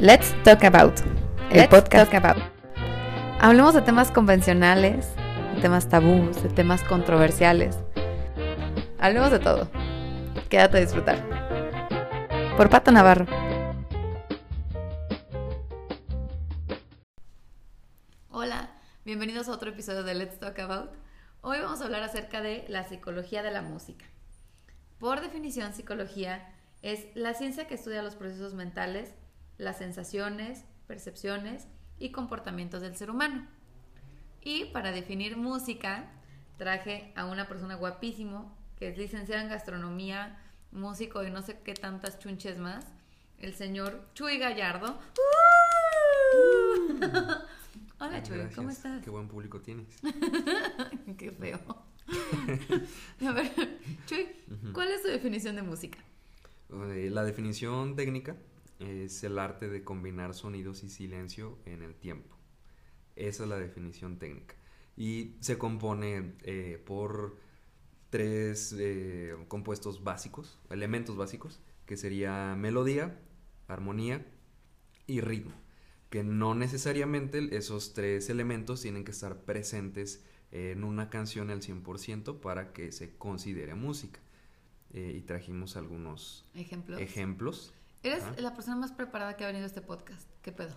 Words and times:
Let's 0.00 0.32
Talk 0.44 0.62
About, 0.62 1.00
el 1.50 1.68
podcast. 1.68 2.14
About. 2.14 2.40
Hablemos 3.40 3.74
de 3.74 3.82
temas 3.82 4.12
convencionales, 4.12 5.08
de 5.56 5.60
temas 5.60 5.88
tabús, 5.88 6.40
de 6.40 6.50
temas 6.50 6.84
controversiales. 6.84 7.76
Hablemos 9.00 9.32
de 9.32 9.40
todo. 9.40 9.68
Quédate 10.48 10.76
a 10.76 10.80
disfrutar. 10.82 11.18
Por 12.56 12.70
Pato 12.70 12.92
Navarro. 12.92 13.26
Hola, 18.30 18.70
bienvenidos 19.04 19.48
a 19.48 19.52
otro 19.52 19.70
episodio 19.70 20.04
de 20.04 20.14
Let's 20.14 20.38
Talk 20.38 20.60
About. 20.60 20.92
Hoy 21.40 21.58
vamos 21.58 21.80
a 21.80 21.86
hablar 21.86 22.04
acerca 22.04 22.40
de 22.40 22.64
la 22.68 22.84
psicología 22.84 23.42
de 23.42 23.50
la 23.50 23.62
música. 23.62 24.04
Por 25.00 25.20
definición, 25.20 25.74
psicología 25.74 26.54
es 26.82 27.08
la 27.16 27.34
ciencia 27.34 27.66
que 27.66 27.74
estudia 27.74 28.00
los 28.02 28.14
procesos 28.14 28.54
mentales 28.54 29.12
las 29.58 29.78
sensaciones, 29.78 30.64
percepciones 30.86 31.66
y 31.98 32.10
comportamientos 32.10 32.80
del 32.80 32.96
ser 32.96 33.10
humano. 33.10 33.46
Y 34.40 34.66
para 34.66 34.92
definir 34.92 35.36
música, 35.36 36.10
traje 36.56 37.12
a 37.16 37.26
una 37.26 37.48
persona 37.48 37.74
guapísimo 37.74 38.56
que 38.78 38.88
es 38.88 38.96
licenciado 38.96 39.42
en 39.42 39.48
gastronomía, 39.48 40.38
músico 40.70 41.24
y 41.24 41.30
no 41.30 41.42
sé 41.42 41.58
qué 41.64 41.74
tantas 41.74 42.18
chunches 42.20 42.58
más, 42.58 42.86
el 43.38 43.54
señor 43.54 44.08
Chuy 44.14 44.38
Gallardo. 44.38 44.98
Hola 48.00 48.22
Chuy, 48.22 48.48
¿cómo 48.54 48.70
estás? 48.70 49.02
Qué 49.02 49.10
buen 49.10 49.26
público 49.26 49.60
tienes. 49.60 49.88
qué 51.18 51.32
feo. 51.32 51.58
a 53.26 53.32
ver, 53.32 53.50
Chuy, 54.06 54.28
¿cuál 54.72 54.92
es 54.92 55.02
tu 55.02 55.08
definición 55.08 55.56
de 55.56 55.62
música? 55.62 55.98
Eh, 56.70 57.10
la 57.10 57.24
definición 57.24 57.96
técnica 57.96 58.36
es 58.78 59.24
el 59.24 59.38
arte 59.38 59.68
de 59.68 59.82
combinar 59.82 60.34
sonidos 60.34 60.82
y 60.84 60.88
silencio 60.88 61.58
en 61.64 61.82
el 61.82 61.94
tiempo. 61.94 62.36
Esa 63.16 63.42
es 63.42 63.48
la 63.48 63.58
definición 63.58 64.18
técnica. 64.18 64.54
Y 64.96 65.36
se 65.40 65.58
compone 65.58 66.34
eh, 66.42 66.82
por 66.84 67.36
tres 68.10 68.74
eh, 68.78 69.36
compuestos 69.48 70.02
básicos, 70.04 70.58
elementos 70.70 71.16
básicos, 71.16 71.60
que 71.86 71.96
sería 71.96 72.54
melodía, 72.56 73.20
armonía 73.66 74.26
y 75.06 75.20
ritmo. 75.20 75.54
Que 76.10 76.24
no 76.24 76.54
necesariamente 76.54 77.56
esos 77.56 77.92
tres 77.92 78.30
elementos 78.30 78.80
tienen 78.80 79.04
que 79.04 79.10
estar 79.10 79.42
presentes 79.44 80.24
en 80.50 80.84
una 80.84 81.10
canción 81.10 81.50
al 81.50 81.60
100% 81.60 82.40
para 82.40 82.72
que 82.72 82.92
se 82.92 83.16
considere 83.16 83.74
música. 83.74 84.20
Eh, 84.94 85.16
y 85.18 85.20
trajimos 85.20 85.76
algunos 85.76 86.46
ejemplos. 86.54 86.98
ejemplos 86.98 87.74
Eres 88.02 88.22
la 88.38 88.54
persona 88.54 88.76
más 88.76 88.92
preparada 88.92 89.36
que 89.36 89.44
ha 89.44 89.48
venido 89.48 89.64
a 89.64 89.66
este 89.66 89.80
podcast. 89.80 90.28
¿Qué 90.42 90.52
pedo? 90.52 90.74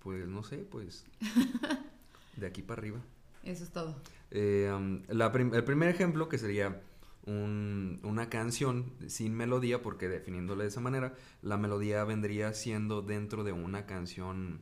Pues 0.00 0.26
no 0.28 0.42
sé, 0.42 0.58
pues. 0.58 1.06
de 2.36 2.46
aquí 2.46 2.62
para 2.62 2.80
arriba. 2.80 3.00
Eso 3.44 3.64
es 3.64 3.70
todo. 3.70 3.96
Eh, 4.30 4.70
el 5.08 5.64
primer 5.64 5.88
ejemplo 5.88 6.28
que 6.28 6.38
sería 6.38 6.82
una 7.26 8.28
canción 8.28 8.92
sin 9.06 9.34
melodía, 9.34 9.82
porque 9.82 10.08
definiéndole 10.08 10.64
de 10.64 10.68
esa 10.68 10.80
manera, 10.80 11.14
la 11.42 11.56
melodía 11.56 12.02
vendría 12.04 12.52
siendo 12.54 13.02
dentro 13.02 13.44
de 13.44 13.52
una 13.52 13.86
canción 13.86 14.60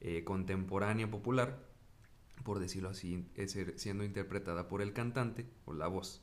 eh, 0.00 0.24
contemporánea 0.24 1.10
popular, 1.10 1.58
por 2.44 2.58
decirlo 2.58 2.90
así, 2.90 3.26
es 3.34 3.56
siendo 3.76 4.04
interpretada 4.04 4.68
por 4.68 4.82
el 4.82 4.92
cantante 4.92 5.46
o 5.64 5.72
la 5.72 5.86
voz. 5.88 6.22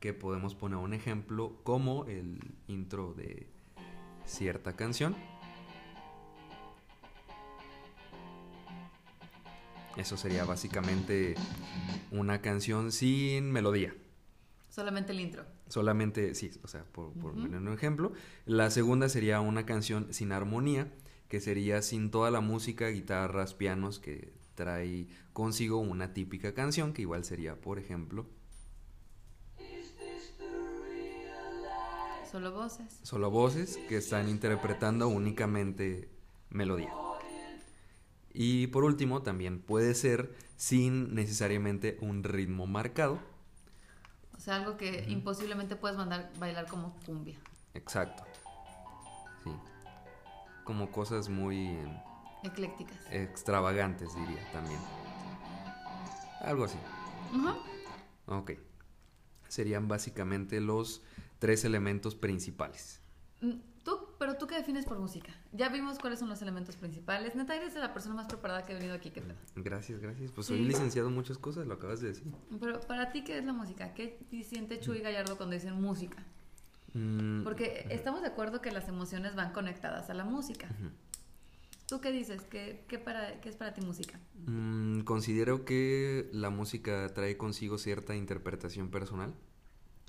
Que 0.00 0.12
podemos 0.12 0.54
poner 0.54 0.78
un 0.78 0.92
ejemplo 0.92 1.60
como 1.64 2.04
el 2.06 2.38
intro 2.68 3.14
de 3.14 3.50
cierta 4.26 4.74
canción. 4.74 5.16
Eso 9.96 10.18
sería 10.18 10.44
básicamente 10.44 11.36
una 12.10 12.42
canción 12.42 12.92
sin 12.92 13.50
melodía. 13.50 13.94
Solamente 14.68 15.12
el 15.12 15.20
intro. 15.20 15.44
Solamente, 15.68 16.34
sí, 16.34 16.50
o 16.62 16.68
sea, 16.68 16.84
por, 16.84 17.12
por 17.14 17.32
un 17.32 17.72
ejemplo. 17.72 18.12
La 18.44 18.70
segunda 18.70 19.08
sería 19.08 19.40
una 19.40 19.64
canción 19.64 20.12
sin 20.12 20.32
armonía, 20.32 20.92
que 21.28 21.40
sería 21.40 21.80
sin 21.80 22.10
toda 22.10 22.30
la 22.30 22.40
música, 22.40 22.88
guitarras, 22.88 23.54
pianos 23.54 23.98
que 23.98 24.34
trae 24.54 25.08
consigo 25.32 25.78
una 25.78 26.12
típica 26.12 26.52
canción, 26.52 26.92
que 26.92 27.02
igual 27.02 27.24
sería, 27.24 27.60
por 27.60 27.78
ejemplo, 27.78 28.26
Solo 32.36 32.52
voces. 32.52 33.00
Solo 33.02 33.30
voces 33.30 33.78
que 33.88 33.96
están 33.96 34.28
interpretando 34.28 35.08
únicamente 35.08 36.10
melodía. 36.50 36.92
Y 38.34 38.66
por 38.66 38.84
último, 38.84 39.22
también 39.22 39.62
puede 39.62 39.94
ser 39.94 40.36
sin 40.58 41.14
necesariamente 41.14 41.96
un 42.02 42.22
ritmo 42.24 42.66
marcado. 42.66 43.18
O 44.36 44.38
sea, 44.38 44.56
algo 44.56 44.76
que 44.76 45.06
imposiblemente 45.08 45.76
puedes 45.76 45.96
mandar 45.96 46.30
bailar 46.38 46.66
como 46.68 46.94
cumbia. 47.06 47.38
Exacto. 47.72 48.22
Sí. 49.42 49.50
Como 50.64 50.92
cosas 50.92 51.30
muy... 51.30 51.78
Eclécticas. 52.42 52.98
Extravagantes, 53.10 54.14
diría 54.14 54.52
también. 54.52 54.80
Algo 56.42 56.64
así. 56.64 56.76
Ok. 58.26 58.50
Serían 59.48 59.88
básicamente 59.88 60.60
los 60.60 61.02
tres 61.38 61.64
elementos 61.64 62.14
principales. 62.14 63.00
Mm, 63.40 63.54
¿Tú, 63.84 63.98
pero 64.18 64.36
tú 64.36 64.46
qué 64.48 64.56
defines 64.56 64.84
por 64.84 64.98
música? 64.98 65.32
Ya 65.52 65.68
vimos 65.68 65.98
cuáles 65.98 66.18
son 66.18 66.28
los 66.28 66.42
elementos 66.42 66.76
principales. 66.76 67.36
Neta, 67.36 67.54
eres 67.54 67.74
la 67.74 67.92
persona 67.92 68.16
más 68.16 68.26
preparada 68.26 68.66
que 68.66 68.72
ha 68.72 68.76
venido 68.76 68.94
aquí. 68.94 69.10
¿qué 69.10 69.22
Gracias, 69.54 70.00
gracias. 70.00 70.32
Pues 70.32 70.48
soy 70.48 70.58
licenciado 70.64 71.08
en 71.08 71.14
muchas 71.14 71.38
cosas, 71.38 71.66
lo 71.66 71.74
acabas 71.74 72.00
de 72.00 72.08
decir. 72.08 72.32
Pero 72.60 72.80
para 72.80 73.12
ti, 73.12 73.22
¿qué 73.22 73.38
es 73.38 73.44
la 73.44 73.52
música? 73.52 73.94
¿Qué 73.94 74.18
siente 74.44 74.80
Chuy 74.80 75.00
Gallardo 75.00 75.36
cuando 75.36 75.54
dicen 75.54 75.80
música? 75.80 76.24
Mm, 76.94 77.44
Porque 77.44 77.86
estamos 77.90 78.22
de 78.22 78.28
acuerdo 78.28 78.60
que 78.60 78.72
las 78.72 78.88
emociones 78.88 79.36
van 79.36 79.52
conectadas 79.52 80.10
a 80.10 80.14
la 80.14 80.24
música. 80.24 80.68
¿Tú 81.86 82.00
qué 82.00 82.10
dices? 82.10 82.42
¿Qué, 82.42 82.84
qué, 82.88 82.98
para, 82.98 83.40
qué 83.40 83.48
es 83.48 83.56
para 83.56 83.72
ti 83.72 83.82
música? 83.82 84.18
Mm, 84.46 85.02
considero 85.02 85.64
que 85.64 86.28
la 86.32 86.50
música 86.50 87.12
trae 87.14 87.36
consigo 87.36 87.78
cierta 87.78 88.16
interpretación 88.16 88.90
personal 88.90 89.32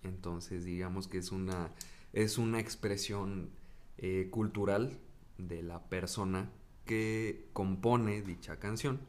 entonces, 0.07 0.65
digamos 0.65 1.07
que 1.07 1.19
es 1.19 1.31
una, 1.31 1.71
es 2.13 2.37
una 2.37 2.59
expresión 2.59 3.49
eh, 3.97 4.27
cultural 4.31 4.97
de 5.37 5.63
la 5.63 5.83
persona 5.89 6.49
que 6.85 7.47
compone 7.53 8.21
dicha 8.21 8.57
canción. 8.57 8.99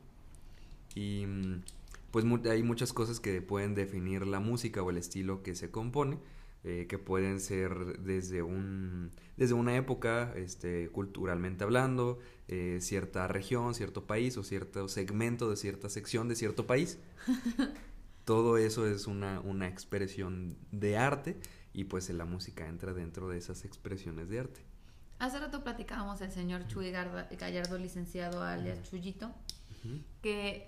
Y 0.94 1.26
mm, 1.26 1.62
pues 2.10 2.25
hay 2.47 2.62
muchas 2.62 2.92
cosas 2.92 3.20
que 3.20 3.41
pueden 3.42 3.75
definir 3.75 4.26
la 4.26 4.41
música 4.41 4.82
o 4.82 4.91
el 4.91 4.97
estilo 4.97 5.42
que 5.42 5.54
se 5.54 5.70
compone, 5.70 6.19
eh, 6.64 6.87
que 6.88 6.98
pueden 6.98 7.41
ser 7.41 8.00
desde, 8.00 8.42
un, 8.42 9.12
desde 9.37 9.54
una 9.54 9.76
época, 9.76 10.32
este, 10.37 10.88
culturalmente 10.88 11.64
hablando, 11.64 12.19
eh, 12.48 12.78
cierta 12.81 13.28
región, 13.28 13.75
cierto 13.75 14.06
país 14.06 14.37
o 14.37 14.42
cierto 14.42 14.88
segmento 14.88 15.50
de 15.50 15.56
cierta 15.56 15.88
sección 15.88 16.28
de 16.28 16.34
cierto 16.34 16.66
país. 16.66 16.98
todo 18.28 18.58
eso 18.58 18.86
es 18.86 19.06
una, 19.06 19.40
expresión 19.66 20.58
de 20.70 20.98
arte 20.98 21.40
y 21.72 21.84
pues 21.84 22.10
la 22.10 22.26
música 22.26 22.66
entra 22.66 22.92
dentro 22.92 23.26
de 23.30 23.38
esas 23.38 23.64
expresiones 23.64 24.28
de 24.28 24.40
arte. 24.40 24.60
Hace 25.18 25.40
rato 25.40 25.64
platicábamos 25.64 26.20
el 26.20 26.30
señor 26.30 26.66
Chuy 26.66 26.90
Gallardo, 26.90 27.78
licenciado 27.78 28.42
alias 28.42 28.82
Chuyito, 28.82 29.34
que 30.20 30.66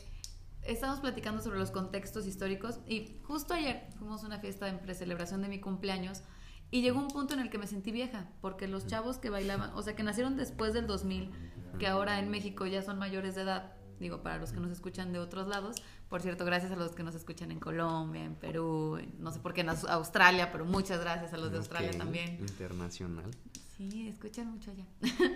estamos 0.62 1.00
platicando 1.00 1.42
sobre 1.42 1.58
los 1.58 1.70
contextos 1.70 2.26
históricos 2.26 2.80
y 2.86 3.18
justo 3.24 3.52
ayer 3.52 3.88
fuimos 3.98 4.24
a 4.24 4.28
una 4.28 4.38
fiesta 4.38 4.66
en 4.66 4.78
precelebración 4.78 5.42
de 5.42 5.48
mi 5.48 5.60
cumpleaños 5.60 6.22
y 6.70 6.80
llegó 6.80 6.98
un 6.98 7.08
punto 7.08 7.34
en 7.34 7.40
el 7.40 7.50
que 7.50 7.58
me 7.58 7.66
sentí 7.66 7.92
vieja, 7.92 8.30
porque 8.40 8.68
los 8.68 8.86
chavos 8.86 9.18
que 9.18 9.28
bailaban, 9.28 9.72
o 9.74 9.82
sea, 9.82 9.94
que 9.94 10.02
nacieron 10.02 10.38
después 10.38 10.72
del 10.72 10.86
2000, 10.86 11.30
que 11.78 11.86
ahora 11.86 12.20
en 12.20 12.30
México 12.30 12.66
ya 12.66 12.80
son 12.80 12.98
mayores 12.98 13.34
de 13.34 13.42
edad, 13.42 13.74
digo, 14.00 14.22
para 14.22 14.38
los 14.38 14.52
que 14.52 14.60
nos 14.60 14.70
escuchan 14.72 15.12
de 15.12 15.18
otros 15.18 15.46
lados. 15.46 15.76
Por 16.08 16.22
cierto, 16.22 16.44
gracias 16.44 16.72
a 16.72 16.76
los 16.76 16.92
que 16.92 17.02
nos 17.02 17.14
escuchan 17.14 17.52
en 17.52 17.60
Colombia, 17.60 18.24
en 18.24 18.34
Perú, 18.34 18.98
no 19.18 19.30
sé 19.30 19.38
por 19.38 19.52
qué 19.52 19.60
en 19.60 19.68
Australia, 19.68 20.50
pero 20.50 20.64
muchas 20.64 21.00
gracias 21.00 21.32
a 21.32 21.36
los 21.36 21.52
de 21.52 21.58
Australia 21.58 21.92
también. 21.92 22.38
Internacional. 22.40 23.30
Sí, 23.76 24.08
escuchan 24.08 24.50
mucho 24.50 24.70
allá. 24.70 24.86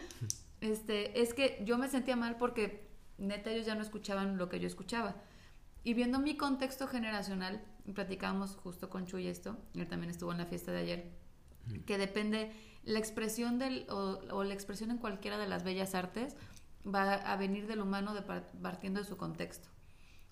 este, 0.60 1.20
es 1.20 1.34
que 1.34 1.62
yo 1.64 1.78
me 1.78 1.88
sentía 1.88 2.16
mal 2.16 2.36
porque 2.36 2.88
neta 3.18 3.50
ellos 3.50 3.66
ya 3.66 3.74
no 3.74 3.82
escuchaban 3.82 4.38
lo 4.38 4.48
que 4.48 4.58
yo 4.58 4.66
escuchaba. 4.66 5.14
Y 5.84 5.92
viendo 5.92 6.18
mi 6.18 6.36
contexto 6.36 6.88
generacional, 6.88 7.62
platicábamos 7.94 8.56
justo 8.56 8.88
con 8.88 9.06
Chuy 9.06 9.28
esto, 9.28 9.58
él 9.74 9.86
también 9.86 10.10
estuvo 10.10 10.32
en 10.32 10.38
la 10.38 10.46
fiesta 10.46 10.72
de 10.72 10.78
ayer, 10.78 11.10
que 11.86 11.98
depende 11.98 12.52
la 12.84 12.98
expresión 12.98 13.58
del, 13.58 13.86
o, 13.90 14.20
o 14.30 14.44
la 14.44 14.54
expresión 14.54 14.90
en 14.90 14.98
cualquiera 14.98 15.38
de 15.38 15.46
las 15.46 15.62
bellas 15.62 15.94
artes, 15.94 16.36
va 16.86 17.14
a 17.14 17.36
venir 17.36 17.66
del 17.66 17.80
humano 17.80 18.14
de 18.14 18.22
partiendo 18.22 19.00
de 19.00 19.06
su 19.06 19.16
contexto. 19.16 19.68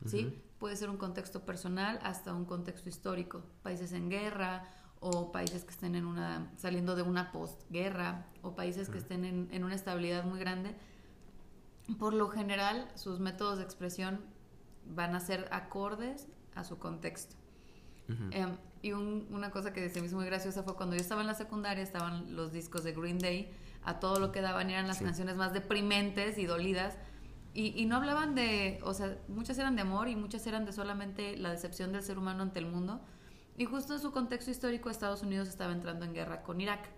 ¿sí? 0.06 0.42
Puede 0.58 0.76
ser 0.76 0.90
un 0.90 0.96
contexto 0.96 1.44
personal 1.44 1.98
hasta 2.02 2.34
un 2.34 2.44
contexto 2.44 2.88
histórico, 2.88 3.42
países 3.62 3.92
en 3.92 4.10
guerra 4.10 4.64
o 5.00 5.32
países 5.32 5.64
que 5.64 5.70
estén 5.70 5.94
en 5.94 6.04
una, 6.04 6.52
saliendo 6.56 6.94
de 6.94 7.02
una 7.02 7.32
postguerra, 7.32 8.26
o 8.42 8.54
países 8.54 8.88
que 8.88 8.98
estén 8.98 9.24
en, 9.24 9.48
en 9.50 9.64
una 9.64 9.74
estabilidad 9.74 10.24
muy 10.24 10.38
grande, 10.38 10.76
por 11.98 12.14
lo 12.14 12.28
general 12.28 12.88
sus 12.94 13.18
métodos 13.18 13.58
de 13.58 13.64
expresión 13.64 14.20
van 14.86 15.14
a 15.14 15.20
ser 15.20 15.48
acordes 15.50 16.28
a 16.54 16.64
su 16.64 16.78
contexto. 16.78 17.36
Em, 18.30 18.56
y 18.82 18.92
una 18.92 19.50
cosa 19.50 19.72
que 19.72 19.88
se 19.88 20.00
me 20.00 20.06
hizo 20.06 20.16
muy 20.16 20.26
graciosa 20.26 20.62
fue 20.62 20.76
cuando 20.76 20.96
yo 20.96 21.00
estaba 21.00 21.22
en 21.22 21.26
la 21.26 21.34
secundaria, 21.34 21.82
estaban 21.82 22.36
los 22.36 22.52
discos 22.52 22.84
de 22.84 22.92
Green 22.92 23.18
Day, 23.18 23.50
a 23.84 24.00
todo 24.00 24.20
lo 24.20 24.32
que 24.32 24.40
daban, 24.40 24.70
eran 24.70 24.86
las 24.86 24.98
canciones 25.00 25.36
más 25.36 25.52
deprimentes 25.52 26.38
y 26.38 26.46
dolidas. 26.46 26.96
Y, 27.54 27.78
y, 27.80 27.84
no 27.84 27.96
hablaban 27.96 28.34
de, 28.34 28.80
o 28.82 28.94
sea, 28.94 29.18
muchas 29.28 29.58
eran 29.58 29.76
de 29.76 29.82
amor 29.82 30.08
y 30.08 30.16
muchas 30.16 30.46
eran 30.46 30.64
de 30.64 30.72
solamente 30.72 31.36
la 31.36 31.50
decepción 31.50 31.92
del 31.92 32.02
ser 32.02 32.18
humano 32.18 32.42
ante 32.42 32.58
el 32.58 32.66
mundo. 32.66 33.02
Y 33.56 33.66
justo 33.66 33.94
en 33.94 34.00
su 34.00 34.12
contexto 34.12 34.50
histórico, 34.50 34.88
Estados 34.88 35.22
Unidos 35.22 35.48
estaba 35.48 35.72
entrando 35.72 36.04
en 36.04 36.14
guerra 36.14 36.42
con 36.42 36.60
Irak. 36.60 36.88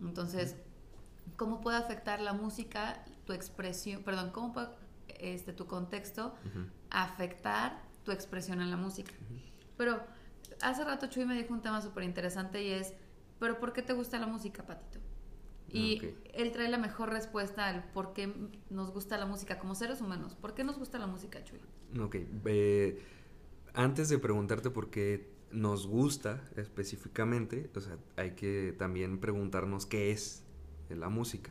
Entonces, 0.00 0.56
¿cómo 1.36 1.60
puede 1.60 1.78
afectar 1.78 2.20
la 2.20 2.32
música, 2.32 3.04
tu 3.24 3.32
expresión, 3.32 4.02
perdón, 4.02 4.30
cómo 4.30 4.52
puede 4.52 4.68
este, 5.18 5.52
tu 5.52 5.66
contexto 5.66 6.34
afectar 6.90 7.82
tu 8.04 8.12
expresión 8.12 8.60
en 8.60 8.70
la 8.70 8.76
música? 8.76 9.12
Pero 9.76 10.00
hace 10.62 10.84
rato 10.84 11.08
Chuy 11.08 11.24
me 11.24 11.34
dijo 11.34 11.52
un 11.52 11.62
tema 11.62 11.82
súper 11.82 12.04
interesante 12.04 12.62
y 12.62 12.70
es, 12.70 12.94
¿pero 13.40 13.58
por 13.58 13.72
qué 13.72 13.82
te 13.82 13.92
gusta 13.92 14.18
la 14.18 14.26
música, 14.26 14.64
Patito? 14.64 15.00
Y 15.72 16.00
él 16.32 16.52
trae 16.52 16.70
la 16.70 16.78
mejor 16.78 17.10
respuesta 17.10 17.68
al 17.68 17.84
por 17.92 18.12
qué 18.12 18.32
nos 18.70 18.92
gusta 18.92 19.18
la 19.18 19.26
música 19.26 19.58
como 19.58 19.74
seres 19.74 20.00
humanos. 20.00 20.34
¿Por 20.34 20.54
qué 20.54 20.64
nos 20.64 20.78
gusta 20.78 20.98
la 20.98 21.06
música, 21.06 21.42
Chuy? 21.44 21.58
Ok. 22.00 22.16
Eh, 22.46 23.02
antes 23.74 24.08
de 24.08 24.18
preguntarte 24.18 24.70
por 24.70 24.90
qué 24.90 25.28
nos 25.50 25.86
gusta 25.86 26.42
específicamente, 26.56 27.70
o 27.74 27.80
sea, 27.80 27.98
hay 28.16 28.32
que 28.32 28.74
también 28.78 29.18
preguntarnos 29.18 29.86
qué 29.86 30.10
es 30.10 30.44
la 30.88 31.08
música. 31.08 31.50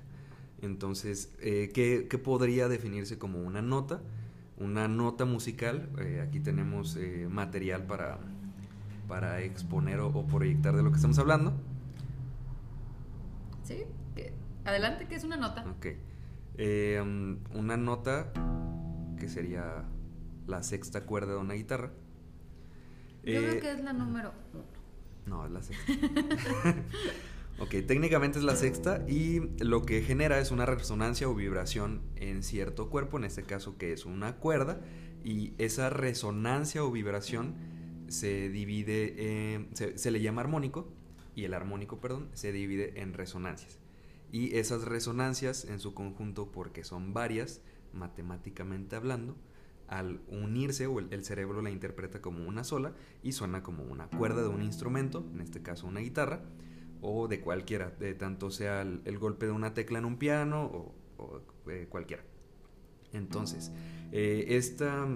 Entonces, 0.62 1.34
eh, 1.40 1.70
¿qué, 1.74 2.08
¿qué, 2.10 2.18
podría 2.18 2.68
definirse 2.68 3.18
como 3.18 3.40
una 3.40 3.62
nota? 3.62 4.02
Una 4.58 4.88
nota 4.88 5.26
musical, 5.26 5.90
eh, 6.00 6.24
aquí 6.26 6.40
tenemos 6.40 6.96
eh, 6.96 7.28
material 7.30 7.86
para, 7.86 8.20
para 9.08 9.42
exponer 9.42 10.00
o, 10.00 10.26
proyectar 10.26 10.76
de 10.76 10.84
lo 10.84 10.92
que 10.92 10.96
estamos 10.96 11.20
hablando. 11.20 11.54
Sí, 13.64 13.84
adelante, 14.66 15.08
¿qué 15.08 15.16
es 15.16 15.24
una 15.24 15.38
nota? 15.38 15.66
Ok. 15.70 15.88
Um, 16.58 17.40
una 17.54 17.78
nota 17.78 18.32
que 19.20 19.28
sería 19.28 19.84
la 20.48 20.64
sexta 20.64 21.06
cuerda 21.06 21.34
de 21.34 21.40
una 21.40 21.54
guitarra. 21.54 21.92
Yo 23.24 23.42
creo 23.42 23.60
que 23.60 23.72
es 23.72 23.84
la 23.84 23.94
número 23.94 24.34
uno. 24.54 24.64
No, 25.26 25.46
es 25.46 25.52
la 25.52 25.64
sexta. 25.64 25.94
Ok, 27.58 27.74
técnicamente 27.88 28.38
es 28.38 28.44
la 28.44 28.58
sexta 28.58 29.06
y 29.08 29.40
lo 29.64 29.86
que 29.86 30.02
genera 30.02 30.40
es 30.40 30.52
una 30.52 30.66
resonancia 30.66 31.30
o 31.30 31.34
vibración 31.34 32.02
en 32.18 32.44
cierto 32.44 32.90
cuerpo, 32.90 33.18
en 33.18 33.24
este 33.24 33.44
caso 33.44 33.78
que 33.78 33.94
es 33.94 34.06
una 34.06 34.36
cuerda, 34.36 34.82
y 35.24 35.54
esa 35.58 35.90
resonancia 35.90 36.84
o 36.84 36.92
vibración 36.92 37.56
se 38.10 38.50
divide, 38.50 39.70
se, 39.74 40.12
le 40.12 40.22
llama 40.22 40.42
armónico, 40.42 40.92
y 41.34 41.46
el 41.46 41.54
armónico, 41.54 42.02
perdón, 42.02 42.30
se 42.34 42.52
divide 42.52 43.02
en 43.02 43.14
resonancias. 43.14 43.80
Y 44.36 44.58
esas 44.58 44.84
resonancias 44.84 45.64
en 45.64 45.80
su 45.80 45.94
conjunto, 45.94 46.52
porque 46.52 46.84
son 46.84 47.14
varias, 47.14 47.62
matemáticamente 47.94 48.98
hablando, 48.98 49.38
al 49.88 50.20
unirse 50.28 50.88
o 50.88 51.00
el, 51.00 51.24
cerebro 51.24 51.62
la 51.62 51.70
interpreta 51.70 52.22
como 52.22 52.46
una 52.46 52.66
sola 52.66 52.94
y 53.24 53.32
suena 53.32 53.64
como 53.64 53.86
una 53.86 54.10
cuerda 54.10 54.42
de 54.42 54.50
un 54.50 54.62
instrumento, 54.62 55.26
en 55.34 55.40
este 55.40 55.62
caso 55.62 55.88
una 55.88 56.02
guitarra, 56.02 56.42
o 57.00 57.30
de 57.30 57.40
cualquiera, 57.40 57.92
de 57.92 58.14
tanto 58.14 58.52
sea 58.52 58.82
el, 58.82 59.18
golpe 59.20 59.46
de 59.46 59.54
una 59.54 59.74
tecla 59.74 60.00
en 60.00 60.06
un 60.06 60.18
piano 60.18 60.94
o, 61.18 61.42
eh, 61.70 61.88
cualquiera. 61.88 62.26
Entonces, 63.14 63.72
eh, 64.12 64.48
esta, 64.50 65.08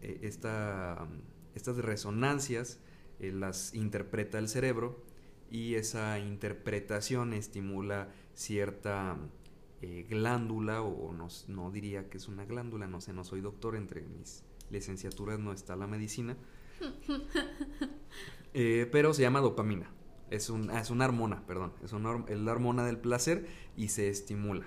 eh, 0.00 0.20
estas 0.22 1.76
resonancias 1.78 2.78
las 3.18 3.74
interpreta 3.74 4.38
el 4.38 4.48
cerebro 4.48 5.02
y 5.50 5.74
esa 5.74 6.20
interpretación 6.20 7.32
estimula 7.32 8.10
cierta 8.40 9.18
glándula, 10.08 10.82
o 10.82 11.12
no, 11.12 11.28
no, 11.48 11.70
diría 11.70 12.08
que 12.08 12.18
es 12.18 12.28
una 12.28 12.44
glándula, 12.44 12.86
no 12.86 13.00
sé, 13.00 13.12
no 13.12 13.24
soy 13.24 13.40
doctor, 13.40 13.76
entre 13.76 14.02
mis 14.02 14.44
licenciaturas 14.70 15.38
no 15.38 15.52
está 15.52 15.76
la 15.76 15.86
medicina, 15.86 16.36
pero 18.52 19.14
se 19.14 19.22
llama 19.22 19.40
dopamina. 19.40 19.90
Es, 20.30 20.48
un, 20.48 20.70
es 20.70 20.90
una 20.90 21.06
hormona, 21.06 21.44
perdón. 21.46 21.72
Es, 21.82 21.92
una, 21.92 22.24
es 22.28 22.38
la 22.38 22.52
hormona 22.52 22.84
del 22.84 22.98
placer 22.98 23.46
y 23.76 23.88
se 23.88 24.08
estimula 24.08 24.66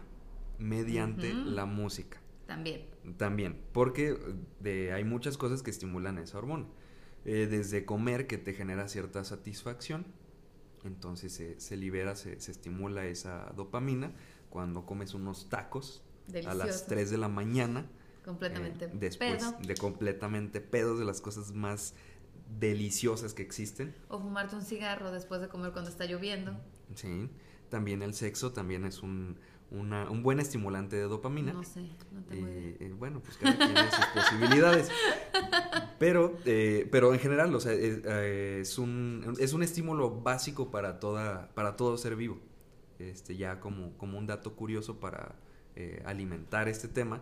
mediante 0.60 1.34
la 1.34 1.66
música. 1.66 2.22
También. 2.46 2.86
También, 3.18 3.62
porque 3.72 4.18
de, 4.60 4.92
hay 4.92 5.06
muchas 5.06 5.38
cosas 5.38 5.64
que 5.64 5.72
estimulan 5.72 6.18
esa 6.18 6.38
hormona. 6.38 6.66
Eh, 7.26 7.48
desde 7.50 7.86
comer 7.86 8.28
que 8.28 8.38
te 8.38 8.54
genera 8.54 8.90
cierta 8.90 9.24
satisfacción, 9.24 10.06
entonces 10.84 11.34
se, 11.34 11.60
se 11.60 11.78
libera, 11.78 12.16
se, 12.16 12.40
se, 12.40 12.52
estimula 12.52 13.06
esa 13.06 13.52
dopamina 13.56 14.12
cuando 14.50 14.86
comes 14.86 15.14
unos 15.14 15.50
tacos 15.50 16.04
a 16.48 16.54
las 16.54 16.88
3 16.88 17.10
de 17.12 17.18
la 17.18 17.28
mañana. 17.28 17.90
Completamente 18.24 18.86
eh, 18.86 18.92
después 18.94 19.44
de 19.60 19.76
completamente 19.76 20.62
pedos 20.62 20.98
de 21.00 21.06
las 21.06 21.20
cosas 21.22 21.52
más 21.52 21.94
deliciosas 22.60 23.34
que 23.34 23.42
existen. 23.42 23.96
O 24.10 24.20
fumarte 24.20 24.56
un 24.56 24.62
cigarro 24.62 25.12
después 25.12 25.42
de 25.42 25.50
comer 25.50 25.72
cuando 25.72 25.90
está 25.90 26.06
lloviendo. 26.06 26.56
Sí, 26.96 27.30
también 27.70 28.02
el 28.04 28.14
sexo 28.14 28.54
también 28.54 28.86
es 28.86 29.02
un, 29.02 29.38
un 29.72 30.24
buen 30.24 30.40
estimulante 30.40 30.96
de 30.96 31.04
dopamina. 31.04 31.54
No 31.54 31.64
sé, 31.64 31.82
no 32.12 32.24
tengo 32.24 32.48
eh, 32.48 32.78
eh, 32.80 32.94
bueno, 32.98 33.22
pues 33.22 33.38
cada 33.38 33.58
quien 33.58 33.74
tiene 33.74 33.92
sus 33.92 34.06
posibilidades. 34.08 34.90
Pero, 36.00 36.38
eh, 36.46 36.88
pero 36.92 37.14
en 37.14 37.20
general, 37.20 37.54
o 37.56 37.60
sea, 37.60 37.74
es, 37.74 38.78
un, 38.78 39.36
es 39.40 39.54
un 39.54 39.64
estímulo 39.64 40.22
básico 40.22 40.70
para, 40.70 41.00
toda, 41.00 41.50
para 41.54 41.76
todo 41.76 41.98
ser 41.98 42.16
vivo. 42.16 42.40
Este, 43.00 43.36
ya 43.36 43.60
como, 43.60 43.98
como 43.98 44.18
un 44.18 44.28
dato 44.28 44.56
curioso 44.56 45.00
para 45.00 45.36
alimentar 46.06 46.68
este 46.68 46.88
tema, 46.88 47.22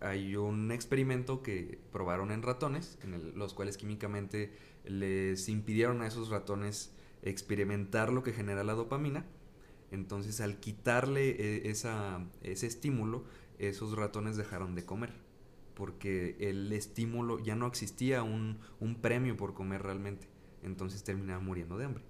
hay 0.00 0.36
un 0.36 0.70
experimento 0.70 1.42
que 1.42 1.78
probaron 1.92 2.30
en 2.30 2.42
ratones, 2.42 2.98
en 3.02 3.38
los 3.38 3.54
cuales 3.54 3.76
químicamente 3.76 4.52
les 4.84 5.48
impidieron 5.48 6.02
a 6.02 6.06
esos 6.06 6.28
ratones 6.28 6.92
experimentar 7.22 8.12
lo 8.12 8.22
que 8.22 8.32
genera 8.32 8.64
la 8.64 8.74
dopamina. 8.74 9.24
Entonces, 9.94 10.40
al 10.40 10.58
quitarle 10.58 11.30
eh, 11.30 11.70
esa, 11.70 12.26
ese 12.42 12.66
estímulo, 12.66 13.24
esos 13.58 13.96
ratones 13.96 14.36
dejaron 14.36 14.74
de 14.74 14.84
comer, 14.84 15.12
porque 15.74 16.36
el 16.40 16.72
estímulo 16.72 17.38
ya 17.38 17.54
no 17.54 17.68
existía 17.68 18.24
un, 18.24 18.58
un 18.80 18.96
premio 18.96 19.36
por 19.36 19.54
comer 19.54 19.82
realmente. 19.82 20.26
Entonces 20.64 21.04
terminaban 21.04 21.44
muriendo 21.44 21.78
de 21.78 21.84
hambre. 21.84 22.02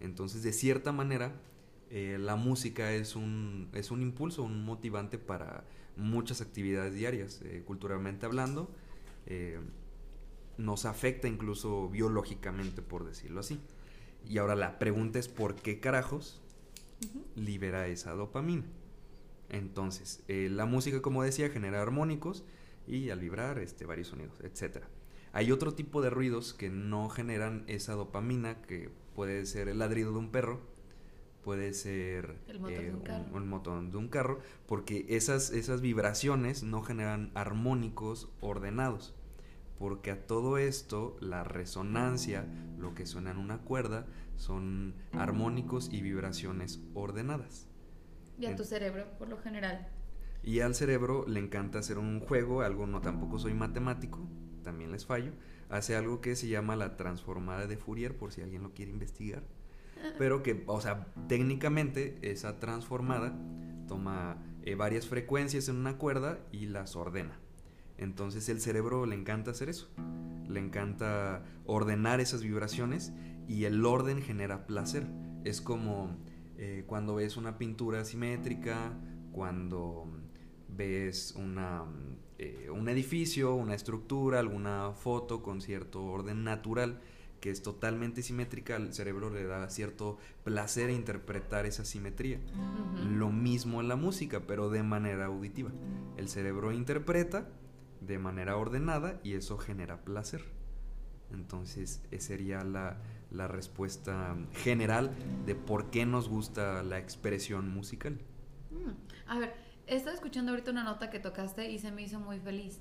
Entonces, 0.00 0.42
de 0.42 0.52
cierta 0.52 0.90
manera, 0.90 1.40
eh, 1.90 2.16
la 2.18 2.34
música 2.34 2.92
es 2.92 3.14
un, 3.14 3.68
es 3.72 3.92
un 3.92 4.02
impulso, 4.02 4.42
un 4.42 4.64
motivante 4.64 5.16
para 5.16 5.64
muchas 5.96 6.40
actividades 6.40 6.94
diarias, 6.94 7.40
eh, 7.42 7.62
culturalmente 7.64 8.26
hablando, 8.26 8.70
nos 10.56 10.86
afecta 10.86 11.28
incluso 11.28 11.90
biológicamente, 11.90 12.80
por 12.80 13.04
decirlo 13.04 13.40
así. 13.40 13.60
Y 14.26 14.38
ahora 14.38 14.56
la 14.56 14.78
pregunta 14.78 15.18
es 15.18 15.28
por 15.28 15.54
qué 15.54 15.78
carajos 15.78 16.40
libera 17.36 17.86
esa 17.88 18.12
dopamina. 18.12 18.64
Entonces, 19.48 20.22
eh, 20.28 20.48
la 20.50 20.66
música, 20.66 21.00
como 21.00 21.22
decía, 21.22 21.48
genera 21.50 21.80
armónicos 21.80 22.44
y 22.86 23.10
al 23.10 23.20
vibrar 23.20 23.58
este, 23.58 23.86
varios 23.86 24.08
sonidos, 24.08 24.40
etc. 24.40 24.84
Hay 25.32 25.52
otro 25.52 25.74
tipo 25.74 26.02
de 26.02 26.10
ruidos 26.10 26.54
que 26.54 26.70
no 26.70 27.08
generan 27.08 27.64
esa 27.66 27.94
dopamina, 27.94 28.62
que 28.62 28.90
puede 29.14 29.46
ser 29.46 29.68
el 29.68 29.78
ladrido 29.78 30.12
de 30.12 30.18
un 30.18 30.30
perro, 30.30 30.60
puede 31.42 31.72
ser 31.72 32.36
el 32.48 32.60
motor, 32.60 32.78
de, 32.78 32.90
un 32.90 33.52
un, 33.52 33.90
de 33.90 33.96
un 33.96 34.08
carro, 34.08 34.40
porque 34.66 35.06
esas, 35.08 35.50
esas 35.50 35.80
vibraciones 35.80 36.62
no 36.62 36.82
generan 36.82 37.30
armónicos 37.34 38.28
ordenados, 38.40 39.14
porque 39.78 40.10
a 40.10 40.26
todo 40.26 40.58
esto 40.58 41.16
la 41.20 41.44
resonancia, 41.44 42.46
lo 42.78 42.94
que 42.94 43.06
suena 43.06 43.30
en 43.30 43.38
una 43.38 43.58
cuerda, 43.58 44.06
son 44.38 44.94
armónicos 45.12 45.90
y 45.92 46.00
vibraciones 46.00 46.80
ordenadas. 46.94 47.68
Y 48.38 48.46
a 48.46 48.56
tu 48.56 48.64
cerebro, 48.64 49.04
por 49.18 49.28
lo 49.28 49.36
general. 49.36 49.88
Y 50.42 50.60
al 50.60 50.74
cerebro 50.74 51.26
le 51.28 51.40
encanta 51.40 51.80
hacer 51.80 51.98
un 51.98 52.20
juego, 52.20 52.62
algo 52.62 52.86
no 52.86 53.02
tampoco 53.02 53.38
soy 53.38 53.52
matemático, 53.52 54.26
también 54.62 54.90
les 54.90 55.04
fallo, 55.04 55.32
hace 55.68 55.94
algo 55.94 56.22
que 56.22 56.36
se 56.36 56.48
llama 56.48 56.76
la 56.76 56.96
transformada 56.96 57.66
de 57.66 57.76
Fourier, 57.76 58.16
por 58.16 58.32
si 58.32 58.40
alguien 58.40 58.62
lo 58.62 58.72
quiere 58.72 58.92
investigar 58.92 59.42
pero 60.18 60.42
que, 60.42 60.64
o 60.66 60.80
sea, 60.80 61.06
técnicamente 61.28 62.18
esa 62.22 62.58
transformada 62.58 63.36
toma 63.86 64.38
eh, 64.62 64.74
varias 64.74 65.06
frecuencias 65.06 65.68
en 65.68 65.76
una 65.76 65.96
cuerda 65.98 66.38
y 66.52 66.66
las 66.66 66.96
ordena. 66.96 67.38
Entonces 67.96 68.48
el 68.48 68.60
cerebro 68.60 69.06
le 69.06 69.16
encanta 69.16 69.50
hacer 69.50 69.68
eso, 69.68 69.88
le 70.48 70.60
encanta 70.60 71.44
ordenar 71.66 72.20
esas 72.20 72.42
vibraciones 72.42 73.12
y 73.48 73.64
el 73.64 73.84
orden 73.84 74.22
genera 74.22 74.66
placer. 74.66 75.06
Es 75.44 75.60
como 75.60 76.16
eh, 76.58 76.84
cuando 76.86 77.16
ves 77.16 77.36
una 77.36 77.58
pintura 77.58 78.04
simétrica, 78.04 78.92
cuando 79.32 80.06
ves 80.68 81.34
una, 81.36 81.84
eh, 82.38 82.68
un 82.70 82.88
edificio, 82.88 83.54
una 83.54 83.74
estructura, 83.74 84.38
alguna 84.38 84.92
foto 84.92 85.42
con 85.42 85.60
cierto 85.60 86.04
orden 86.04 86.44
natural 86.44 87.00
que 87.40 87.50
es 87.50 87.62
totalmente 87.62 88.22
simétrica, 88.22 88.76
al 88.76 88.92
cerebro 88.92 89.30
le 89.30 89.44
da 89.44 89.68
cierto 89.70 90.18
placer 90.44 90.90
interpretar 90.90 91.66
esa 91.66 91.84
simetría. 91.84 92.40
Lo 93.08 93.30
mismo 93.30 93.80
en 93.80 93.88
la 93.88 93.96
música, 93.96 94.40
pero 94.46 94.70
de 94.70 94.82
manera 94.82 95.26
auditiva. 95.26 95.70
El 96.16 96.28
cerebro 96.28 96.72
interpreta 96.72 97.48
de 98.00 98.18
manera 98.18 98.56
ordenada 98.56 99.20
y 99.22 99.34
eso 99.34 99.58
genera 99.58 100.02
placer. 100.04 100.44
Entonces, 101.30 102.02
esa 102.10 102.28
sería 102.28 102.64
la, 102.64 103.00
la 103.30 103.48
respuesta 103.48 104.36
general 104.52 105.10
de 105.46 105.54
por 105.54 105.90
qué 105.90 106.06
nos 106.06 106.28
gusta 106.28 106.82
la 106.82 106.98
expresión 106.98 107.68
musical. 107.68 108.18
Mm. 108.70 109.30
A 109.30 109.38
ver, 109.38 109.54
estaba 109.86 110.14
escuchando 110.14 110.52
ahorita 110.52 110.70
una 110.70 110.84
nota 110.84 111.10
que 111.10 111.18
tocaste 111.18 111.70
y 111.70 111.78
se 111.78 111.90
me 111.90 112.02
hizo 112.02 112.20
muy 112.20 112.38
feliz. 112.38 112.80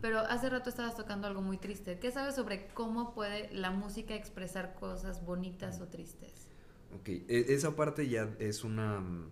Pero 0.00 0.20
hace 0.20 0.48
rato 0.48 0.70
estabas 0.70 0.96
tocando 0.96 1.26
algo 1.26 1.42
muy 1.42 1.58
triste. 1.58 1.98
¿Qué 1.98 2.10
sabes 2.10 2.34
sobre 2.34 2.66
cómo 2.68 3.12
puede 3.12 3.52
la 3.52 3.70
música 3.70 4.14
expresar 4.14 4.74
cosas 4.74 5.22
bonitas 5.24 5.82
o 5.82 5.88
tristes? 5.88 6.32
Ok, 6.98 7.08
e, 7.08 7.24
esa 7.48 7.76
parte 7.76 8.08
ya 8.08 8.30
es 8.38 8.64
una... 8.64 9.00
Mm, 9.00 9.30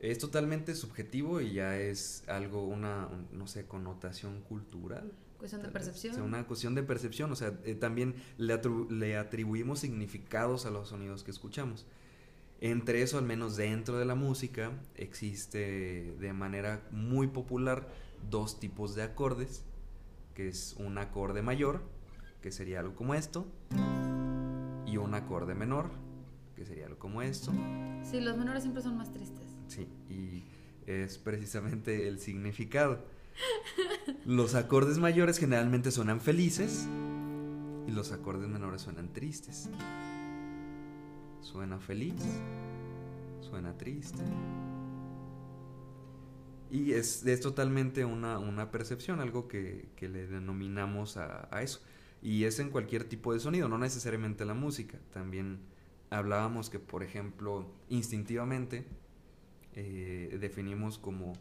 es 0.00 0.18
totalmente 0.18 0.74
subjetivo 0.74 1.40
y 1.40 1.52
ya 1.54 1.78
es 1.78 2.24
algo, 2.26 2.64
una, 2.64 3.08
no 3.32 3.46
sé, 3.46 3.66
connotación 3.66 4.40
cultural. 4.42 5.12
Cuestión 5.40 5.62
de 5.62 5.70
percepción. 5.70 6.12
O 6.12 6.14
sea, 6.16 6.22
una 6.22 6.46
cuestión 6.46 6.74
de 6.74 6.82
percepción, 6.82 7.32
o 7.32 7.36
sea, 7.36 7.58
eh, 7.64 7.74
también 7.74 8.14
le, 8.36 8.60
le 8.90 9.16
atribuimos 9.16 9.78
significados 9.80 10.66
a 10.66 10.70
los 10.70 10.90
sonidos 10.90 11.24
que 11.24 11.30
escuchamos. 11.30 11.86
Entre 12.60 13.00
eso, 13.00 13.16
al 13.16 13.24
menos 13.24 13.56
dentro 13.56 13.98
de 13.98 14.04
la 14.04 14.14
música, 14.14 14.70
existe 14.96 16.14
de 16.20 16.32
manera 16.34 16.86
muy 16.90 17.26
popular 17.28 17.88
dos 18.30 18.60
tipos 18.60 18.94
de 18.94 19.02
acordes 19.02 19.64
que 20.34 20.48
es 20.48 20.76
un 20.78 20.98
acorde 20.98 21.40
mayor, 21.40 21.80
que 22.42 22.52
sería 22.52 22.80
algo 22.80 22.94
como 22.94 23.14
esto, 23.14 23.46
y 24.86 24.98
un 24.98 25.14
acorde 25.14 25.54
menor, 25.54 25.90
que 26.54 26.66
sería 26.66 26.84
algo 26.84 26.98
como 26.98 27.22
esto. 27.22 27.50
Sí, 28.02 28.20
los 28.20 28.36
menores 28.36 28.62
siempre 28.62 28.82
son 28.82 28.96
más 28.96 29.10
tristes. 29.10 29.56
Sí, 29.68 29.88
y 30.10 30.44
es 30.86 31.16
precisamente 31.18 32.08
el 32.08 32.18
significado. 32.18 33.04
Los 34.24 34.54
acordes 34.54 34.98
mayores 34.98 35.38
generalmente 35.38 35.90
suenan 35.90 36.20
felices 36.20 36.86
y 37.86 37.90
los 37.90 38.12
acordes 38.12 38.48
menores 38.48 38.82
suenan 38.82 39.12
tristes. 39.12 39.68
Suena 41.40 41.78
feliz, 41.78 42.14
suena 43.40 43.76
triste. 43.76 44.22
Y 46.70 46.92
es, 46.92 47.26
es 47.26 47.40
totalmente 47.40 48.04
una, 48.04 48.38
una, 48.38 48.70
percepción, 48.70 49.20
algo 49.20 49.48
que, 49.48 49.88
que 49.96 50.08
le 50.08 50.26
denominamos 50.26 51.16
a, 51.16 51.48
a, 51.50 51.62
eso. 51.62 51.80
Y 52.22 52.44
es 52.44 52.60
en 52.60 52.70
cualquier 52.70 53.04
tipo 53.04 53.32
de 53.32 53.40
sonido, 53.40 53.68
no 53.68 53.78
necesariamente 53.78 54.44
la 54.44 54.54
música. 54.54 54.98
También 55.12 55.58
hablábamos 56.10 56.70
que, 56.70 56.78
por 56.78 57.02
ejemplo, 57.02 57.66
instintivamente 57.88 58.84
eh, 59.74 60.36
definimos 60.40 60.98
como 60.98 61.32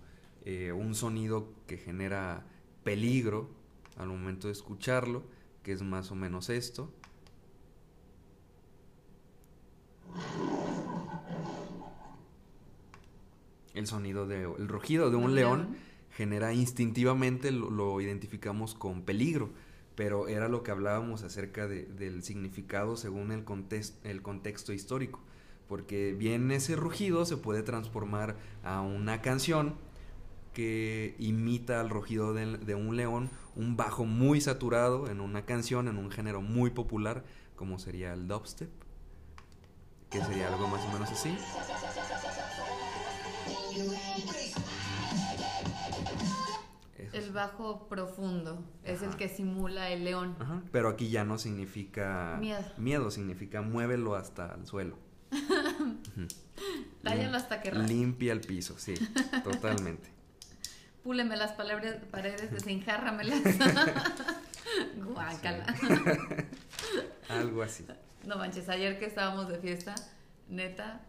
eh, 0.45 0.71
un 0.71 0.95
sonido 0.95 1.53
que 1.67 1.77
genera 1.77 2.45
peligro 2.83 3.49
al 3.97 4.07
momento 4.07 4.47
de 4.47 4.53
escucharlo, 4.53 5.23
que 5.63 5.71
es 5.71 5.81
más 5.81 6.11
o 6.11 6.15
menos 6.15 6.49
esto. 6.49 6.91
el 13.79 13.87
sonido 13.87 14.27
de 14.27 14.43
el 14.43 14.67
rugido 14.67 15.09
de 15.09 15.15
un 15.15 15.35
león, 15.35 15.77
genera 16.11 16.53
instintivamente 16.53 17.51
lo, 17.51 18.01
identificamos 18.01 18.75
con 18.75 19.03
peligro 19.03 19.49
pero 19.95 20.29
era 20.29 20.47
lo 20.47 20.63
que 20.63 20.71
hablábamos 20.71 21.23
acerca 21.23 21.67
del 21.67 22.23
significado 22.23 22.95
según 22.95 23.31
el, 23.31 23.43
el 24.03 24.21
contexto 24.21 24.73
histórico 24.73 25.19
porque 25.67 26.13
bien 26.17 26.51
ese 26.51 26.75
rugido 26.75 27.25
se 27.25 27.37
puede 27.37 27.63
transformar 27.63 28.37
a 28.63 28.81
una 28.81 29.21
canción 29.21 29.75
que 30.53 31.15
imita 31.19 31.79
al 31.79 31.89
rugido 31.89 32.33
de, 32.33 32.57
de, 32.57 32.75
un 32.75 32.95
león, 32.95 33.29
un 33.55 33.77
bajo 33.77 34.05
muy 34.05 34.41
saturado 34.41 35.09
en 35.09 35.21
una 35.21 35.45
canción, 35.45 35.87
en 35.87 35.97
un 35.97 36.11
género 36.11 36.41
muy 36.41 36.69
popular, 36.69 37.23
como 37.55 37.79
sería 37.79 38.13
el 38.13 38.27
dubstep, 38.27 38.69
que 40.09 40.21
sería 40.21 40.47
algo 40.47 40.67
más 40.67 40.83
o 40.85 40.91
menos 40.91 41.11
así. 41.11 41.35
El 47.13 47.31
bajo 47.31 47.87
profundo 47.87 48.63
es 48.83 49.01
el 49.01 49.15
que 49.15 49.29
simula 49.29 49.89
el 49.89 50.03
león. 50.03 50.35
pero 50.71 50.89
aquí 50.89 51.09
ya 51.09 51.23
no 51.23 51.37
significa 51.37 52.37
miedo. 52.39 52.63
Miedo 52.77 53.11
significa 53.11 53.61
muévelo 53.61 54.15
hasta 54.15 54.55
el 54.55 54.65
suelo. 54.65 54.97
Tállalo 57.03 57.37
hasta 57.37 57.61
que 57.61 57.71
Limpia 57.71 58.33
el 58.33 58.41
piso, 58.41 58.77
sí, 58.77 58.93
totalmente. 59.43 60.18
Púleme 61.03 61.37
las 61.37 61.53
paredes, 61.53 62.51
desenjárramelas. 62.51 63.41
Guácala. 64.97 65.65
Algo 67.29 67.61
así. 67.63 67.85
No 68.25 68.37
manches, 68.37 68.67
ayer 68.69 68.99
que 68.99 69.05
estábamos 69.05 69.47
de 69.47 69.59
fiesta, 69.59 69.95
neta, 70.49 71.01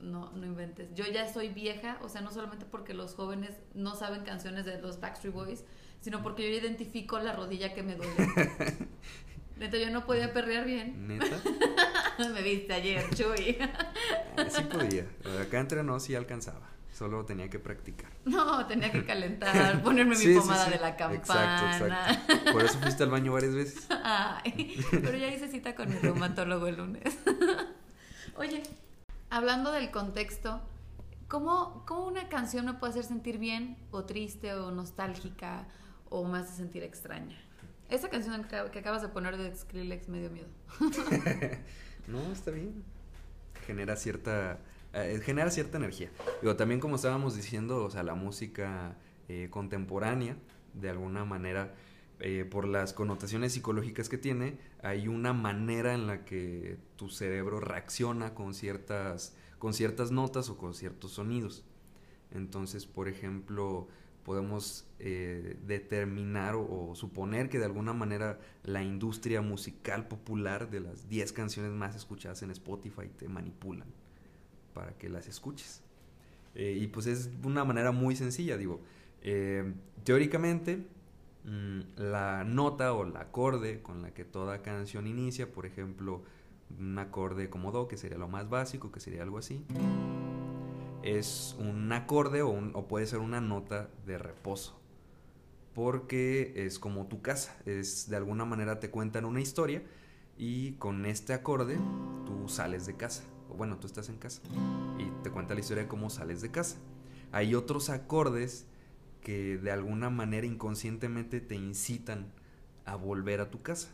no, 0.00 0.30
no 0.32 0.46
inventes. 0.46 0.94
Yo 0.94 1.04
ya 1.06 1.32
soy 1.32 1.48
vieja, 1.48 1.98
o 2.02 2.08
sea, 2.08 2.20
no 2.20 2.30
solamente 2.30 2.64
porque 2.64 2.94
los 2.94 3.14
jóvenes 3.14 3.50
no 3.74 3.94
saben 3.94 4.22
canciones 4.22 4.64
de 4.64 4.80
los 4.80 5.00
Backstreet 5.00 5.34
Boys, 5.34 5.64
sino 6.00 6.22
porque 6.22 6.48
yo 6.48 6.56
identifico 6.56 7.18
la 7.18 7.32
rodilla 7.32 7.74
que 7.74 7.82
me 7.82 7.96
duele. 7.96 8.14
Neta, 9.56 9.78
yo 9.78 9.90
no 9.90 10.04
podía 10.04 10.32
perrear 10.32 10.66
bien. 10.66 11.08
¿Neta? 11.08 11.40
me 12.32 12.42
viste 12.42 12.74
ayer, 12.74 13.02
Chuy. 13.14 13.56
Ah, 14.36 14.44
sí 14.50 14.62
podía. 14.64 15.06
Acá 15.40 15.60
entre 15.60 15.82
no 15.82 15.98
sí 15.98 16.14
alcanzaba. 16.14 16.75
Solo 16.96 17.26
tenía 17.26 17.50
que 17.50 17.58
practicar. 17.58 18.10
No, 18.24 18.66
tenía 18.66 18.90
que 18.90 19.04
calentar, 19.04 19.82
ponerme 19.82 20.16
mi 20.16 20.34
pomada 20.38 20.70
de 20.70 20.78
la 20.78 20.96
campana. 20.96 21.14
Exacto, 21.14 21.84
exacto. 21.84 22.52
Por 22.52 22.64
eso 22.64 22.78
fuiste 22.78 23.02
al 23.02 23.10
baño 23.10 23.32
varias 23.32 23.54
veces. 23.54 23.86
Ay, 24.02 24.82
pero 24.90 25.16
ya 25.18 25.28
hice 25.28 25.48
cita 25.48 25.74
con 25.74 25.90
mi 25.90 25.96
reumatólogo 25.96 26.66
el 26.66 26.76
lunes. 26.76 27.18
Oye, 28.36 28.62
hablando 29.28 29.72
del 29.72 29.90
contexto, 29.90 30.62
¿cómo, 31.28 31.84
¿cómo, 31.86 32.06
una 32.06 32.28
canción 32.30 32.64
me 32.64 32.74
puede 32.74 32.92
hacer 32.92 33.04
sentir 33.04 33.36
bien 33.38 33.76
o 33.90 34.04
triste 34.04 34.54
o 34.54 34.70
nostálgica 34.70 35.68
o 36.08 36.24
me 36.24 36.38
hace 36.38 36.56
sentir 36.56 36.82
extraña? 36.82 37.36
Esa 37.90 38.08
canción 38.08 38.44
que 38.44 38.78
acabas 38.78 39.02
de 39.02 39.08
poner 39.08 39.36
de 39.36 39.54
Skrillex 39.54 40.08
me 40.08 40.20
dio 40.20 40.30
miedo. 40.30 40.48
no, 42.06 42.32
está 42.32 42.50
bien. 42.50 42.82
Genera 43.66 43.96
cierta, 43.96 44.58
eh, 44.96 45.20
genera 45.22 45.50
cierta 45.50 45.78
energía. 45.78 46.10
Digo, 46.40 46.56
también 46.56 46.80
como 46.80 46.96
estábamos 46.96 47.36
diciendo, 47.36 47.84
o 47.84 47.90
sea, 47.90 48.02
la 48.02 48.14
música 48.14 48.96
eh, 49.28 49.48
contemporánea, 49.50 50.36
de 50.74 50.90
alguna 50.90 51.24
manera, 51.24 51.74
eh, 52.18 52.46
por 52.50 52.66
las 52.66 52.94
connotaciones 52.94 53.52
psicológicas 53.52 54.08
que 54.08 54.16
tiene, 54.16 54.58
hay 54.82 55.06
una 55.08 55.34
manera 55.34 55.92
en 55.94 56.06
la 56.06 56.24
que 56.24 56.78
tu 56.96 57.10
cerebro 57.10 57.60
reacciona 57.60 58.34
con 58.34 58.54
ciertas, 58.54 59.36
con 59.58 59.74
ciertas 59.74 60.12
notas 60.12 60.48
o 60.48 60.56
con 60.56 60.74
ciertos 60.74 61.12
sonidos. 61.12 61.64
Entonces, 62.30 62.86
por 62.86 63.08
ejemplo, 63.08 63.88
podemos 64.24 64.86
eh, 64.98 65.58
determinar 65.66 66.54
o, 66.56 66.94
suponer 66.94 67.50
que 67.50 67.58
de 67.58 67.66
alguna 67.66 67.92
manera 67.92 68.38
la 68.62 68.82
industria 68.82 69.42
musical 69.42 70.08
popular 70.08 70.70
de 70.70 70.80
las 70.80 71.08
10 71.08 71.32
canciones 71.32 71.72
más 71.72 71.94
escuchadas 71.94 72.42
en 72.42 72.50
Spotify 72.50 73.08
te 73.16 73.28
manipulan 73.28 73.88
para 74.76 74.92
que 74.92 75.08
las 75.08 75.26
escuches. 75.26 75.82
Eh, 76.54 76.78
y 76.80 76.86
pues 76.86 77.06
es 77.06 77.30
una 77.42 77.64
manera 77.64 77.90
muy 77.90 78.14
sencilla, 78.14 78.56
digo, 78.56 78.80
teóricamente 80.04 80.86
Mm, 81.46 81.80
la 81.96 82.42
nota 82.42 82.92
o 82.92 83.04
el 83.04 83.16
acorde 83.16 83.80
con 83.80 84.02
la 84.02 84.10
que 84.12 84.24
toda 84.24 84.62
canción 84.62 85.06
inicia, 85.06 85.52
por 85.52 85.64
ejemplo, 85.64 86.24
un 86.76 86.98
acorde 86.98 87.48
como 87.48 87.70
do, 87.70 87.86
que 87.86 87.96
sería 87.96 88.18
lo 88.18 88.26
más 88.26 88.48
básico, 88.50 88.90
que 88.90 88.98
sería 88.98 89.22
algo 89.22 89.38
así, 89.38 89.64
es 91.04 91.54
un 91.60 91.92
acorde 91.92 92.42
o, 92.42 92.50
o 92.50 92.88
puede 92.88 93.06
ser 93.06 93.20
una 93.20 93.40
nota 93.40 93.88
de 94.06 94.18
reposo, 94.18 94.76
porque 95.72 96.52
es 96.56 96.80
como 96.80 97.06
tu 97.06 97.22
casa, 97.22 97.56
es 97.64 98.10
de 98.10 98.16
alguna 98.16 98.44
manera 98.44 98.80
te 98.80 98.90
cuentan 98.90 99.24
una 99.24 99.40
historia 99.40 99.84
y 100.36 100.72
con 100.72 101.06
este 101.06 101.32
acorde 101.32 101.78
tú 102.26 102.48
sales 102.48 102.86
de 102.86 102.96
casa, 102.96 103.22
bueno, 103.56 103.78
tú 103.78 103.86
estás 103.86 104.08
en 104.08 104.16
casa 104.16 104.42
y 104.98 105.10
te 105.22 105.30
cuenta 105.30 105.54
la 105.54 105.60
historia 105.60 105.84
de 105.84 105.88
cómo 105.88 106.10
sales 106.10 106.40
de 106.40 106.50
casa. 106.50 106.76
Hay 107.32 107.54
otros 107.54 107.90
acordes 107.90 108.66
que 109.20 109.58
de 109.58 109.72
alguna 109.72 110.10
manera 110.10 110.46
inconscientemente 110.46 111.40
te 111.40 111.56
incitan 111.56 112.32
a 112.84 112.94
volver 112.96 113.40
a 113.40 113.50
tu 113.50 113.62
casa. 113.62 113.88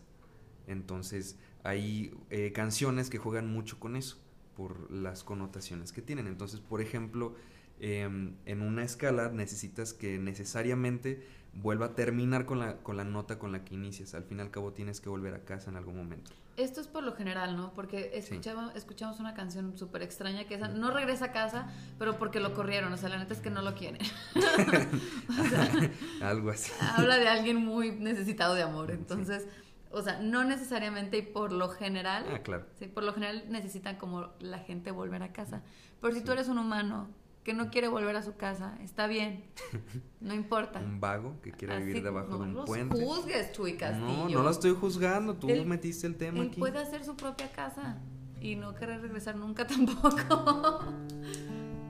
Entonces 0.67 1.39
hay 1.65 2.15
eh, 2.31 2.53
canciones 2.53 3.09
que 3.11 3.19
juegan 3.19 3.51
mucho 3.51 3.81
con 3.81 3.97
eso, 3.97 4.19
por 4.57 4.91
las 4.91 5.25
connotaciones 5.25 5.93
que 5.93 6.03
tienen. 6.03 6.27
Entonces, 6.27 6.61
por 6.61 6.81
ejemplo, 6.81 7.35
em, 7.81 8.35
en 8.47 8.61
una 8.61 8.85
escala 8.85 9.31
necesitas 9.31 9.95
que 9.95 10.19
necesariamente 10.19 11.27
vuelva 11.55 11.87
a 11.87 11.95
terminar 11.95 12.47
con 12.47 12.59
la, 12.59 12.83
con 12.83 12.97
la 12.97 13.05
nota 13.05 13.39
con 13.39 13.53
la 13.53 13.65
que 13.65 13.75
inicias. 13.75 14.15
Al 14.15 14.25
fin 14.25 14.39
y 14.39 14.43
al 14.43 14.51
cabo 14.51 14.73
tienes 14.73 15.01
que 15.01 15.09
volver 15.09 15.35
a 15.35 15.45
casa 15.45 15.71
en 15.71 15.77
algún 15.77 15.97
momento. 15.97 16.31
Esto 16.57 16.81
es 16.81 16.87
por 16.87 17.03
lo 17.03 17.15
general, 17.15 17.57
¿no? 17.57 17.73
Porque 17.73 18.11
escuchamos, 18.15 18.75
escuchamos 18.77 19.21
una 19.21 19.33
canción 19.33 19.79
súper 19.79 20.03
extraña 20.03 20.45
que 20.45 20.55
esa 20.55 20.69
no 20.69 20.91
regresa 20.91 21.27
a 21.27 21.33
casa, 21.33 21.67
pero 21.99 22.19
porque 22.19 22.41
lo 22.41 22.53
corrieron. 22.53 22.93
O 22.93 22.97
sea, 22.97 23.09
la 23.09 23.19
neta 23.19 23.33
es 23.33 23.41
que 23.41 23.51
no 23.51 23.63
lo 23.63 23.75
quiere. 23.75 23.99
Algo 26.23 26.51
así. 26.51 26.71
Habla 26.97 27.17
de 27.17 27.29
alguien 27.29 27.57
muy 27.57 27.93
necesitado 27.93 28.55
de 28.55 28.63
amor. 28.63 28.91
Entonces, 28.91 29.47
o 29.91 30.03
sea, 30.03 30.19
no 30.21 30.45
necesariamente 30.45 31.19
y 31.19 31.23
por 31.23 31.53
lo 31.53 31.71
general. 31.71 32.27
Ah, 32.31 32.41
claro. 32.41 32.67
Sí, 32.79 32.87
por 32.87 33.03
lo 33.03 33.15
general 33.15 33.45
necesitan 33.49 33.97
como 33.97 34.31
la 34.41 34.59
gente 34.59 34.91
volver 34.91 35.23
a 35.23 35.33
casa. 35.33 35.63
Pero 36.01 36.15
si 36.15 36.23
tú 36.23 36.33
eres 36.33 36.49
un 36.49 36.59
humano 36.59 37.09
que 37.45 37.55
no 37.55 37.71
quiere 37.71 37.89
volver 37.89 38.15
a 38.17 38.23
su 38.23 38.37
casa, 38.37 38.77
está 38.83 39.07
bien, 39.07 39.45
no 40.21 40.35
importa. 40.35 40.79
un 40.81 41.01
vago 41.01 41.41
que 41.43 41.51
quiere 41.53 41.79
vivir 41.79 42.03
debajo 42.03 42.39
de 42.39 42.45
un 42.45 42.55
los 42.55 42.67
puente. 42.67 43.05
juzgues, 43.05 43.53
Chuy 43.53 43.77
Castillo. 43.77 44.07
No, 44.07 44.29
no 44.29 44.43
lo 44.43 44.51
estoy 44.51 44.75
juzgando, 44.75 45.35
tú 45.35 45.49
metiste 45.67 46.07
el 46.07 46.17
tema 46.17 46.39
él 46.41 46.51
puede 46.57 46.79
hacer 46.79 47.05
su 47.05 47.17
propia 47.17 47.51
casa 47.51 47.99
y 48.41 48.57
no 48.57 48.75
querer 48.75 49.01
regresar 49.01 49.37
nunca 49.37 49.67
tampoco. 49.69 50.85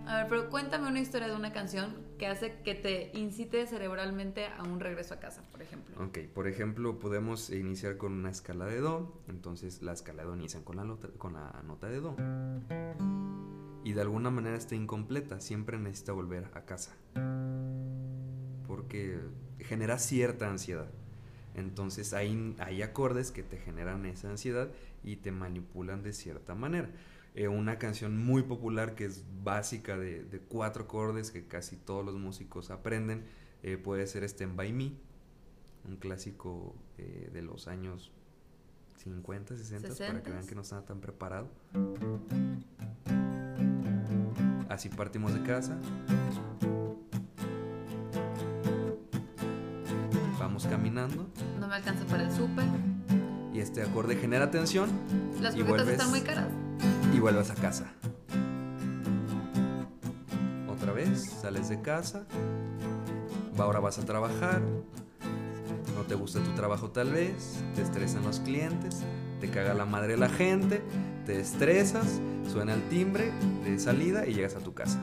a 0.06 0.16
ver, 0.16 0.26
pero 0.28 0.48
cuéntame 0.48 0.88
una 0.88 1.00
historia 1.00 1.28
de 1.28 1.34
una 1.36 1.52
canción 1.52 1.96
que 2.18 2.26
hace 2.26 2.60
que 2.62 2.74
te 2.74 3.10
incite 3.14 3.66
cerebralmente 3.66 4.46
a 4.46 4.62
un 4.62 4.80
regreso 4.80 5.14
a 5.14 5.18
casa, 5.18 5.42
por 5.50 5.60
ejemplo. 5.60 6.02
Ok, 6.02 6.18
por 6.32 6.46
ejemplo, 6.48 6.98
podemos 6.98 7.50
iniciar 7.50 7.96
con 7.98 8.12
una 8.12 8.30
escala 8.30 8.64
de 8.66 8.80
Do, 8.80 9.20
entonces 9.28 9.82
la 9.82 9.92
escala 9.92 10.22
de 10.22 10.28
Do 10.28 10.36
inicia 10.36 10.64
con 10.64 10.76
la 10.76 10.84
nota, 10.84 11.08
con 11.18 11.34
la 11.34 11.62
nota 11.66 11.88
de 11.88 12.00
Do 12.00 12.16
y 13.84 13.92
de 13.92 14.00
alguna 14.00 14.30
manera 14.30 14.56
está 14.56 14.74
incompleta, 14.74 15.40
siempre 15.40 15.78
necesita 15.78 16.12
volver 16.12 16.50
a 16.54 16.64
casa. 16.64 16.96
Porque 18.66 19.20
genera 19.58 19.98
cierta 19.98 20.48
ansiedad. 20.50 20.90
Entonces 21.54 22.14
hay, 22.14 22.56
hay 22.58 22.82
acordes 22.82 23.30
que 23.30 23.42
te 23.42 23.58
generan 23.58 24.06
esa 24.06 24.30
ansiedad 24.30 24.70
y 25.04 25.16
te 25.16 25.32
manipulan 25.32 26.02
de 26.02 26.12
cierta 26.12 26.54
manera. 26.54 26.90
Eh, 27.34 27.48
una 27.48 27.78
canción 27.78 28.18
muy 28.18 28.42
popular 28.42 28.94
que 28.94 29.06
es 29.06 29.24
básica 29.42 29.96
de, 29.96 30.42
cuatro 30.48 30.84
acordes 30.84 31.30
que 31.30 31.46
casi 31.46 31.76
todos 31.76 32.04
los 32.04 32.14
músicos 32.14 32.70
aprenden 32.70 33.24
eh, 33.62 33.78
puede 33.78 34.06
ser 34.06 34.24
Stand 34.24 34.54
By 34.54 34.72
Me, 34.72 34.92
un 35.88 35.96
clásico 35.96 36.74
eh, 36.98 37.30
de 37.32 37.42
los 37.42 37.68
años 37.68 38.12
50, 38.98 39.56
60, 39.56 39.88
para 39.94 40.22
que 40.22 40.30
vean 40.30 40.46
que 40.46 40.54
no 40.54 40.60
estaba 40.60 40.84
tan 40.84 41.00
preparado. 41.00 41.48
Así 44.72 44.88
partimos 44.88 45.34
de 45.34 45.42
casa. 45.42 45.76
Vamos 50.38 50.66
caminando. 50.66 51.28
No 51.60 51.68
me 51.68 51.74
alcanza 51.74 52.06
para 52.06 52.22
el 52.22 52.32
súper. 52.32 52.64
Y 53.52 53.60
este 53.60 53.82
acorde 53.82 54.16
genera 54.16 54.50
tensión. 54.50 54.88
Las 55.42 55.54
croquetas 55.54 55.88
están 55.88 56.08
muy 56.08 56.22
caras. 56.22 56.46
Y 57.14 57.18
vuelves 57.20 57.50
a 57.50 57.54
casa. 57.54 57.92
Otra 60.70 60.92
vez, 60.92 61.20
sales 61.42 61.68
de 61.68 61.82
casa. 61.82 62.24
Ahora 63.58 63.78
vas 63.78 63.98
a 63.98 64.06
trabajar. 64.06 64.62
No 65.94 66.02
te 66.08 66.14
gusta 66.14 66.42
tu 66.42 66.52
trabajo 66.52 66.90
tal 66.90 67.10
vez. 67.10 67.62
Te 67.74 67.82
estresan 67.82 68.22
los 68.22 68.40
clientes. 68.40 69.02
Te 69.38 69.50
caga 69.50 69.74
la 69.74 69.84
madre 69.84 70.16
la 70.16 70.30
gente. 70.30 70.82
Te 71.26 71.38
estresas 71.38 72.20
Suena 72.52 72.74
el 72.74 72.82
timbre 72.90 73.32
de 73.64 73.78
salida 73.78 74.26
y 74.26 74.34
llegas 74.34 74.56
a 74.56 74.60
tu 74.60 74.74
casa. 74.74 75.00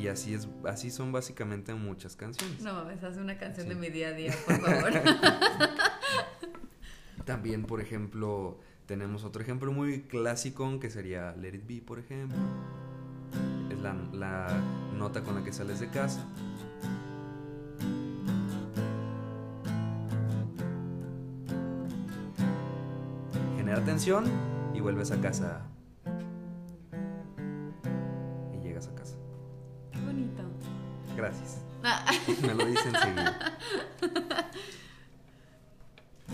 Y 0.00 0.06
así 0.06 0.34
es, 0.34 0.46
así 0.64 0.90
son 0.92 1.10
básicamente 1.10 1.74
muchas 1.74 2.14
canciones. 2.14 2.60
No 2.60 2.72
mames, 2.74 3.02
haz 3.02 3.16
una 3.16 3.36
canción 3.38 3.68
de 3.68 3.74
mi 3.74 3.88
día 3.88 4.08
a 4.08 4.12
día, 4.12 4.32
por 4.46 4.60
favor. 4.60 4.92
También, 7.24 7.64
por 7.64 7.80
ejemplo, 7.80 8.60
tenemos 8.86 9.24
otro 9.24 9.42
ejemplo 9.42 9.72
muy 9.72 10.02
clásico 10.02 10.78
que 10.78 10.90
sería 10.90 11.34
Let 11.34 11.54
It 11.54 11.66
Be, 11.66 11.82
por 11.84 11.98
ejemplo. 11.98 12.38
Es 13.68 13.80
la, 13.80 13.94
la 14.12 14.62
nota 14.96 15.22
con 15.22 15.34
la 15.34 15.42
que 15.42 15.52
sales 15.52 15.80
de 15.80 15.88
casa. 15.88 16.24
Genera 23.72 23.86
tensión 23.86 24.24
y 24.74 24.80
vuelves 24.80 25.10
a 25.12 25.20
casa. 25.22 25.62
Y 28.52 28.58
llegas 28.62 28.86
a 28.86 28.94
casa. 28.94 29.16
Qué 29.90 29.98
bonito. 30.00 30.42
Gracias. 31.16 31.64
Ah. 31.82 32.04
Me 32.42 32.52
lo 32.52 32.66
dicen 32.66 32.94
enseguida. 32.94 33.58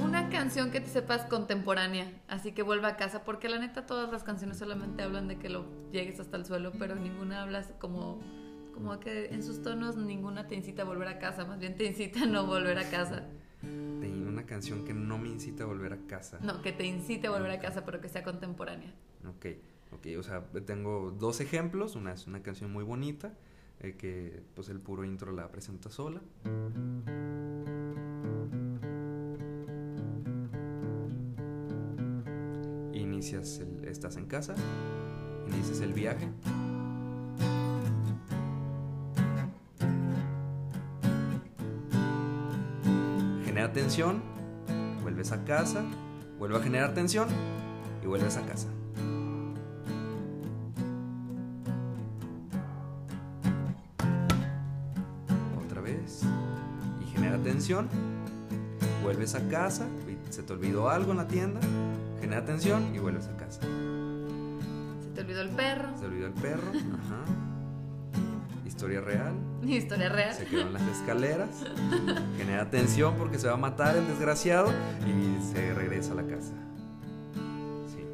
Una 0.03 0.29
canción 0.31 0.73
que 0.73 0.81
te 0.81 0.89
sepas 0.89 1.27
contemporánea, 1.27 2.11
así 2.27 2.51
que 2.51 2.65
vuelva 2.65 2.89
a 2.89 2.97
casa, 2.97 3.23
porque 3.23 3.49
la 3.49 3.61
neta 3.61 3.87
todas 3.87 4.11
las 4.11 4.25
canciones 4.25 4.59
solamente 4.59 5.05
hablan 5.05 5.29
de 5.29 5.39
que 5.39 5.49
lo 5.49 5.65
llegues 5.93 6.19
hasta 6.19 6.39
el 6.39 6.45
suelo, 6.45 6.73
pero 6.77 6.97
ninguna 6.97 7.43
hablas 7.43 7.73
como 7.79 8.19
como 8.75 8.99
que 8.99 9.27
en 9.27 9.45
sus 9.45 9.63
tonos 9.63 9.97
ninguna 9.97 10.49
te 10.49 10.57
incita 10.57 10.83
a 10.83 10.85
volver 10.87 11.07
a 11.07 11.21
casa, 11.21 11.45
más 11.45 11.61
bien 11.61 11.77
te 11.77 11.85
incita 11.85 12.25
a 12.25 12.27
no 12.27 12.47
volver 12.47 12.79
a 12.79 12.91
casa 12.91 13.29
canción 14.49 14.85
que 14.85 14.95
no 14.95 15.19
me 15.19 15.29
incita 15.29 15.63
a 15.63 15.67
volver 15.67 15.93
a 15.93 15.99
casa. 16.07 16.39
No, 16.43 16.63
que 16.63 16.73
te 16.73 16.85
incite 16.85 17.29
a 17.29 17.31
volver 17.31 17.51
a 17.51 17.61
casa, 17.61 17.85
pero 17.85 18.01
que 18.01 18.09
sea 18.09 18.25
contemporánea. 18.25 18.93
Ok, 19.29 19.47
ok, 19.93 20.07
o 20.19 20.23
sea, 20.23 20.45
tengo 20.67 21.13
dos 21.13 21.41
ejemplos. 21.41 21.95
Una 21.95 22.15
es 22.15 22.27
una 22.27 22.43
canción 22.43 22.73
muy 22.73 22.83
bonita, 22.83 23.35
eh, 23.81 23.95
que 23.97 24.43
pues 24.55 24.69
el 24.71 24.81
puro 24.81 25.05
intro 25.05 25.31
la 25.33 25.49
presenta 25.53 25.91
sola. 25.91 26.21
Inicias 32.95 33.59
el, 33.59 33.85
estás 33.85 34.17
en 34.17 34.27
casa, 34.27 34.55
inicias 35.49 35.81
el 35.81 35.93
viaje. 35.93 36.29
genera 43.59 43.73
tensión, 43.73 44.23
vuelves 45.19 45.33
a 45.33 45.45
casa, 45.45 45.83
vuelve 46.39 46.59
a 46.59 46.61
generar 46.61 46.95
tensión 46.95 47.27
y 48.05 48.07
vuelves 48.07 48.37
a 48.37 48.47
casa. 48.47 48.69
Otra 55.67 55.81
vez 55.81 56.23
y 57.01 57.11
genera 57.11 57.37
tensión, 57.39 57.89
vuelves 59.03 59.35
a 59.35 59.41
casa, 59.49 59.89
se 60.31 60.45
te 60.45 60.53
olvidó 60.53 60.89
algo 60.89 61.11
en 61.11 61.17
la 61.17 61.27
tienda, 61.27 61.59
genera 62.21 62.45
tensión 62.45 62.95
y 62.95 63.01
vuelves 63.01 63.27
a 63.27 63.37
casa. 63.37 63.63
Se 65.03 65.11
te 65.17 65.21
olvidó 65.23 65.41
el 65.41 65.51
perro. 65.51 65.89
Se 65.97 66.03
te 66.03 66.07
olvidó 66.07 66.27
el 66.29 66.35
perro, 66.35 66.69
ajá 66.71 67.48
historia 68.79 69.01
real. 69.01 69.35
Historia 69.67 70.09
real. 70.09 70.35
Se 70.35 70.45
quedó 70.45 70.61
en 70.61 70.73
las 70.73 70.83
escaleras, 70.83 71.65
genera 72.39 72.71
tensión 72.71 73.17
porque 73.17 73.37
se 73.37 73.49
va 73.49 73.55
a 73.55 73.57
matar 73.57 73.97
el 73.97 74.07
desgraciado 74.07 74.73
y 75.05 75.43
se 75.53 75.75
regresa 75.75 76.13
a 76.13 76.15
la 76.15 76.23
casa. 76.29 76.55
Sí. 77.89 78.05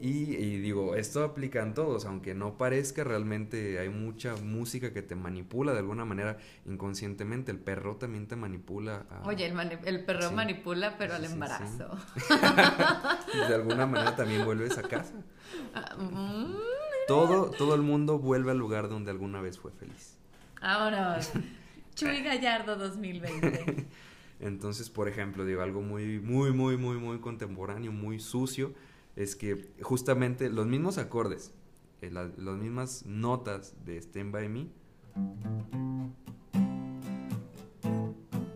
Y, 0.00 0.58
digo, 0.58 0.94
esto 0.94 1.24
aplica 1.24 1.60
en 1.60 1.74
todos, 1.74 2.04
aunque 2.04 2.34
no 2.34 2.56
parezca, 2.56 3.02
realmente 3.02 3.80
hay 3.80 3.88
mucha 3.88 4.36
música 4.36 4.92
que 4.92 5.02
te 5.02 5.16
manipula 5.16 5.72
de 5.72 5.80
alguna 5.80 6.04
manera 6.04 6.38
inconscientemente. 6.64 7.50
El 7.50 7.58
perro 7.58 7.96
también 7.96 8.28
te 8.28 8.36
manipula. 8.36 9.06
Oye, 9.24 9.52
el, 9.84 10.04
perro 10.04 10.30
manipula, 10.30 10.96
pero 10.98 11.14
al 11.16 11.24
embarazo. 11.24 11.98
de 13.48 13.54
alguna 13.56 13.86
manera 13.86 14.14
también 14.14 14.44
vuelves 14.44 14.78
a 14.78 14.82
casa. 14.82 15.14
Ah, 15.74 15.96
mm. 15.96 16.81
Todo, 17.08 17.50
todo 17.50 17.74
el 17.74 17.82
mundo 17.82 18.18
vuelve 18.18 18.52
al 18.52 18.58
lugar 18.58 18.88
donde 18.88 19.10
alguna 19.10 19.40
vez 19.40 19.58
fue 19.58 19.72
feliz. 19.72 20.16
Ahora, 20.60 21.20
Chuy 21.94 22.22
Gallardo 22.22 22.76
2020. 22.76 23.86
Entonces, 24.40 24.90
por 24.90 25.08
ejemplo, 25.08 25.44
digo, 25.44 25.62
algo 25.62 25.82
muy, 25.82 26.18
muy, 26.20 26.52
muy, 26.52 26.76
muy, 26.76 26.96
muy 26.96 27.20
contemporáneo, 27.20 27.92
muy 27.92 28.18
sucio, 28.18 28.74
es 29.14 29.36
que 29.36 29.68
justamente 29.82 30.50
los 30.50 30.66
mismos 30.66 30.98
acordes, 30.98 31.52
eh, 32.00 32.10
las 32.10 32.36
mismas 32.38 33.06
notas 33.06 33.76
de 33.84 33.98
Stand 33.98 34.32
By 34.32 34.48
Me, 34.48 34.68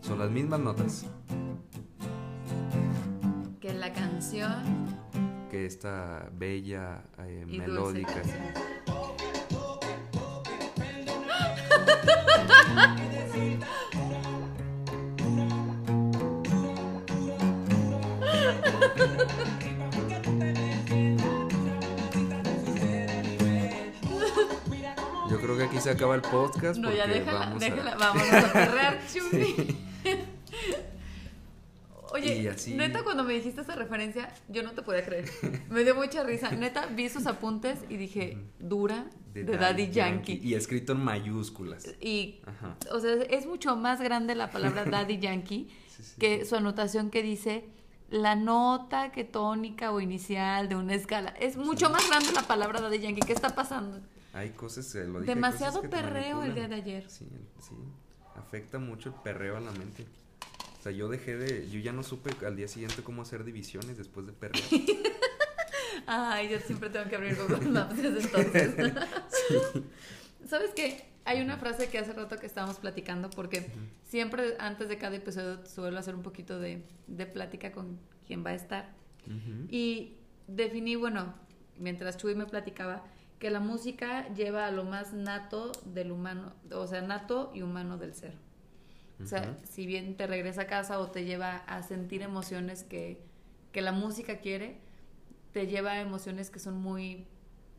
son 0.00 0.18
las 0.18 0.30
mismas 0.30 0.60
notas. 0.60 1.06
Que 3.60 3.72
la 3.74 3.92
canción 3.92 4.95
esta 5.64 6.28
bella 6.32 7.02
eh, 7.18 7.44
melódica. 7.46 8.22
Yo 25.30 25.40
creo 25.40 25.56
que 25.56 25.64
aquí 25.64 25.80
se 25.80 25.90
acaba 25.90 26.14
el 26.14 26.22
podcast. 26.22 26.78
No, 26.78 26.92
ya 26.92 27.06
déjala, 27.06 27.38
vamos 27.40 27.62
a- 27.62 27.66
déjala, 27.66 27.96
vamos 27.96 28.22
a 28.32 28.52
perrear, 28.52 28.98
Chuy. 29.12 29.28
Oye, 29.32 29.76
Neta, 32.74 33.02
cuando 33.02 33.24
me 33.24 33.34
dijiste 33.34 33.60
esa 33.60 33.74
referencia, 33.74 34.32
yo 34.48 34.62
no 34.62 34.72
te 34.72 34.82
podía 34.82 35.04
creer. 35.04 35.28
Me 35.70 35.84
dio 35.84 35.94
mucha 35.94 36.22
risa. 36.22 36.50
Neta, 36.50 36.86
vi 36.86 37.08
sus 37.08 37.26
apuntes 37.26 37.80
y 37.88 37.96
dije, 37.96 38.38
dura 38.58 39.06
de, 39.32 39.44
Daddy 39.44 39.90
Yankee. 39.90 40.40
Y 40.42 40.54
escrito 40.54 40.92
en 40.92 41.00
mayúsculas. 41.00 41.94
Y, 42.00 42.40
Ajá. 42.46 42.76
o 42.92 43.00
sea, 43.00 43.14
es 43.14 43.46
mucho 43.46 43.76
más 43.76 44.00
grande 44.00 44.34
la 44.34 44.50
palabra 44.50 44.84
Daddy 44.90 45.18
Yankee 45.18 45.68
Sí, 45.88 46.02
sí, 46.02 46.14
que 46.18 46.44
su 46.44 46.56
anotación 46.56 47.10
que 47.10 47.22
dice 47.22 47.64
la 48.10 48.36
nota 48.36 49.12
que 49.12 49.24
tónica 49.24 49.90
o 49.92 50.00
inicial 50.00 50.68
de 50.68 50.76
una 50.76 50.94
escala. 50.94 51.30
Es 51.40 51.56
mucho 51.56 51.90
más 51.90 52.08
grande 52.08 52.32
la 52.32 52.42
palabra 52.42 52.80
Daddy 52.80 53.00
Yankee. 53.00 53.22
¿Qué 53.22 53.32
está 53.32 53.54
pasando? 53.54 54.00
Hay 54.32 54.50
cosas, 54.50 54.94
eh, 54.94 55.06
lo 55.06 55.20
dije, 55.20 55.34
Demasiado 55.34 55.80
cosas 55.80 55.90
que 55.90 55.96
te 55.96 56.02
perreo 56.02 56.42
el 56.42 56.54
día 56.54 56.68
de 56.68 56.74
ayer. 56.74 57.08
Sí, 57.08 57.26
sí. 57.60 57.74
Afecta 58.36 58.78
mucho 58.78 59.08
el 59.08 59.14
perreo 59.16 59.56
a 59.56 59.60
la 59.60 59.72
mente. 59.72 60.06
O 60.86 60.88
sea, 60.88 60.96
yo 60.96 61.08
dejé 61.08 61.36
de. 61.36 61.68
Yo 61.68 61.80
ya 61.80 61.92
no 61.92 62.04
supe 62.04 62.30
al 62.46 62.54
día 62.54 62.68
siguiente 62.68 63.02
cómo 63.02 63.22
hacer 63.22 63.42
divisiones 63.42 63.98
después 63.98 64.24
de 64.24 64.32
perrear. 64.32 64.64
Ay, 66.06 66.48
yo 66.48 66.60
siempre 66.60 66.90
tengo 66.90 67.08
que 67.08 67.16
abrir 67.16 67.34
Google 67.34 67.68
Maps 67.70 68.00
desde 68.00 68.20
entonces. 68.20 68.92
¿Sabes 70.46 70.70
qué? 70.76 71.08
Hay 71.24 71.40
una 71.40 71.56
frase 71.56 71.88
que 71.88 71.98
hace 71.98 72.12
rato 72.12 72.38
que 72.38 72.46
estábamos 72.46 72.76
platicando 72.76 73.30
porque 73.30 73.66
siempre 74.04 74.54
antes 74.60 74.88
de 74.88 74.96
cada 74.96 75.16
episodio 75.16 75.66
suelo 75.66 75.98
hacer 75.98 76.14
un 76.14 76.22
poquito 76.22 76.60
de, 76.60 76.84
de 77.08 77.26
plática 77.26 77.72
con 77.72 77.98
quien 78.24 78.46
va 78.46 78.50
a 78.50 78.54
estar. 78.54 78.94
Y 79.68 80.12
definí, 80.46 80.94
bueno, 80.94 81.34
mientras 81.78 82.16
Chuy 82.16 82.36
me 82.36 82.46
platicaba, 82.46 83.02
que 83.40 83.50
la 83.50 83.58
música 83.58 84.32
lleva 84.34 84.66
a 84.66 84.70
lo 84.70 84.84
más 84.84 85.12
nato 85.12 85.72
del 85.84 86.12
humano, 86.12 86.52
o 86.70 86.86
sea, 86.86 87.02
nato 87.02 87.50
y 87.52 87.62
humano 87.62 87.98
del 87.98 88.14
ser. 88.14 88.45
O 89.22 89.26
sea, 89.26 89.56
si 89.64 89.86
bien 89.86 90.16
te 90.16 90.26
regresa 90.26 90.62
a 90.62 90.66
casa 90.66 90.98
o 90.98 91.10
te 91.10 91.24
lleva 91.24 91.56
a 91.56 91.82
sentir 91.82 92.22
emociones 92.22 92.84
que, 92.84 93.22
que 93.72 93.80
la 93.80 93.92
música 93.92 94.40
quiere, 94.40 94.78
te 95.52 95.66
lleva 95.66 95.92
a 95.92 96.00
emociones 96.00 96.50
que 96.50 96.58
son 96.58 96.76
muy 96.76 97.26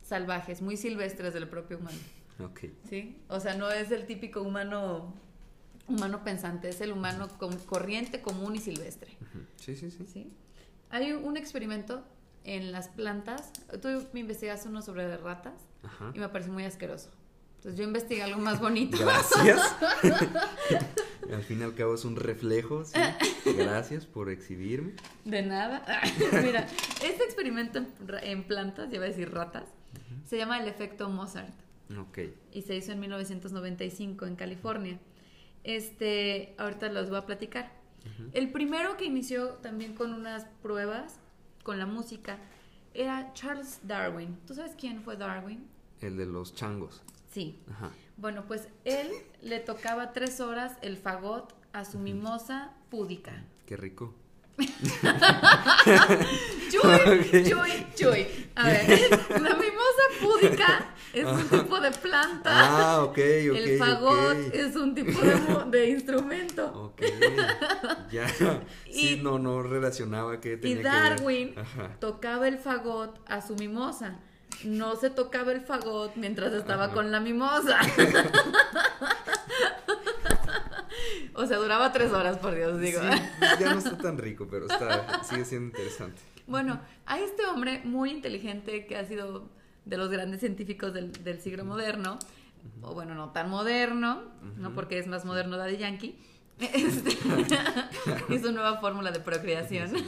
salvajes, 0.02 0.62
muy 0.62 0.76
silvestres 0.76 1.34
del 1.34 1.48
propio 1.48 1.78
humano. 1.78 1.98
Ok. 2.44 2.60
¿Sí? 2.88 3.22
O 3.28 3.38
sea, 3.38 3.54
no 3.54 3.70
es 3.70 3.90
el 3.92 4.06
típico 4.06 4.42
humano 4.42 5.14
humano 5.88 6.22
pensante, 6.22 6.68
es 6.68 6.80
el 6.80 6.92
humano 6.92 7.28
corriente, 7.66 8.20
común 8.20 8.56
y 8.56 8.58
silvestre. 8.58 9.16
Sí, 9.56 9.74
sí, 9.74 9.90
sí. 9.90 10.06
¿sí? 10.06 10.32
Hay 10.90 11.12
un 11.12 11.36
experimento 11.36 12.04
en 12.44 12.72
las 12.72 12.88
plantas. 12.88 13.52
Tú 13.80 13.88
me 14.12 14.20
investigaste 14.20 14.68
uno 14.68 14.82
sobre 14.82 15.16
ratas 15.16 15.54
Ajá. 15.82 16.12
y 16.14 16.18
me 16.18 16.28
pareció 16.28 16.52
muy 16.52 16.64
asqueroso. 16.64 17.10
Entonces 17.56 17.78
yo 17.78 17.84
investigué 17.84 18.22
algo 18.22 18.40
más 18.40 18.60
bonito. 18.60 18.98
Gracias. 18.98 19.60
al 21.32 21.42
fin 21.42 21.60
y 21.60 21.62
al 21.62 21.74
cabo 21.74 21.94
es 21.94 22.04
un 22.04 22.16
reflejo, 22.16 22.84
sí. 22.84 22.98
Gracias 23.56 24.06
por 24.06 24.30
exhibirme. 24.30 24.92
De 25.24 25.42
nada. 25.42 25.84
Mira, 26.42 26.66
este 27.02 27.24
experimento 27.24 27.84
en, 28.22 28.44
plantas, 28.44 28.90
ya 28.90 28.98
voy 28.98 29.06
a 29.06 29.10
decir 29.10 29.30
ratas, 29.32 29.64
se 30.26 30.36
llama 30.36 30.60
el 30.60 30.68
efecto 30.68 31.08
Mozart 31.08 31.54
Ok. 31.98 32.18
y 32.52 32.62
se 32.62 32.76
hizo 32.76 32.92
en 32.92 33.00
1995 33.00 34.26
en 34.26 34.36
California. 34.36 34.98
Este, 35.64 36.54
ahorita 36.58 36.88
los 36.90 37.08
voy 37.08 37.18
a 37.18 37.26
platicar. 37.26 37.72
El 38.32 38.50
primero 38.52 38.96
que 38.96 39.04
inició 39.04 39.48
también 39.54 39.94
con 39.94 40.14
unas 40.14 40.46
pruebas 40.62 41.18
con 41.62 41.78
la 41.78 41.84
música 41.86 42.38
era 42.94 43.32
Charles 43.34 43.80
Darwin. 43.82 44.38
¿Tú 44.46 44.54
sabes 44.54 44.74
quién 44.78 45.02
fue 45.02 45.16
Darwin? 45.16 45.66
El 46.00 46.16
de 46.16 46.24
los 46.26 46.54
changos. 46.54 47.02
Sí. 47.30 47.60
Ajá. 47.70 47.90
Bueno, 48.16 48.44
pues 48.48 48.68
él 48.84 49.08
le 49.42 49.60
tocaba 49.60 50.12
tres 50.12 50.40
horas 50.40 50.72
el 50.82 50.96
fagot 50.96 51.54
a 51.72 51.84
su 51.84 51.98
mimosa 51.98 52.72
púdica. 52.90 53.44
Qué 53.66 53.76
rico. 53.76 54.14
Chuy, 56.70 56.80
Ok. 56.82 57.30
chuy, 57.48 57.86
chuy. 57.94 58.26
A 58.56 58.66
ver, 58.68 59.10
la 59.30 59.54
mimosa 59.54 60.04
púdica 60.20 60.86
es 61.12 61.24
un 61.24 61.48
tipo 61.48 61.80
de 61.80 61.90
planta. 61.92 62.50
Ah, 62.96 63.02
ok, 63.04 63.10
ok. 63.12 63.18
el 63.56 63.78
fagot 63.78 64.36
es 64.54 64.74
un 64.76 64.94
tipo 64.94 65.20
de, 65.70 65.88
instrumento. 65.90 66.66
Ok. 66.92 67.02
Ya. 68.10 68.28
Sí, 68.90 69.14
Y- 69.14 69.22
no, 69.22 69.38
no 69.38 69.62
relacionaba 69.62 70.40
que 70.40 70.54
Y 70.54 70.56
tenía 70.56 70.76
que 70.78 70.82
ver. 70.82 70.92
Darwin 70.92 71.54
tocaba 72.00 72.48
el 72.48 72.58
fagot 72.58 73.20
a 73.26 73.40
su 73.40 73.54
mimosa. 73.54 74.18
No 74.64 74.96
se 74.96 75.10
tocaba 75.10 75.52
el 75.52 75.60
fagot 75.60 76.16
mientras 76.16 76.52
estaba 76.52 76.86
Ajá. 76.86 76.94
con 76.94 77.12
la 77.12 77.20
mimosa. 77.20 77.78
o 81.34 81.46
sea, 81.46 81.56
duraba 81.58 81.92
tres 81.92 82.12
horas, 82.12 82.38
por 82.38 82.54
Dios, 82.54 82.80
digo. 82.80 83.00
Sí, 83.00 83.08
ya 83.60 83.72
no 83.72 83.78
está 83.78 83.96
tan 83.98 84.18
rico, 84.18 84.48
pero 84.50 84.66
está, 84.66 85.22
sigue 85.24 85.44
siendo 85.44 85.68
interesante. 85.68 86.20
Bueno, 86.46 86.80
a 87.06 87.18
este 87.18 87.46
hombre 87.46 87.82
muy 87.84 88.10
inteligente 88.10 88.86
que 88.86 88.96
ha 88.96 89.04
sido 89.04 89.48
de 89.84 89.96
los 89.96 90.10
grandes 90.10 90.40
científicos 90.40 90.92
del, 90.92 91.12
del 91.24 91.40
siglo 91.40 91.64
moderno, 91.64 92.18
o 92.82 92.94
bueno, 92.94 93.14
no 93.14 93.30
tan 93.30 93.48
moderno, 93.50 94.22
¿no? 94.56 94.74
Porque 94.74 94.98
es 94.98 95.06
más 95.06 95.24
moderno 95.24 95.56
Daddy 95.56 95.76
Yankee, 95.76 96.18
este, 96.58 97.16
hizo 98.30 98.50
nueva 98.50 98.78
fórmula 98.80 99.12
de 99.12 99.20
procreación. 99.20 99.90
Sí, 99.90 100.04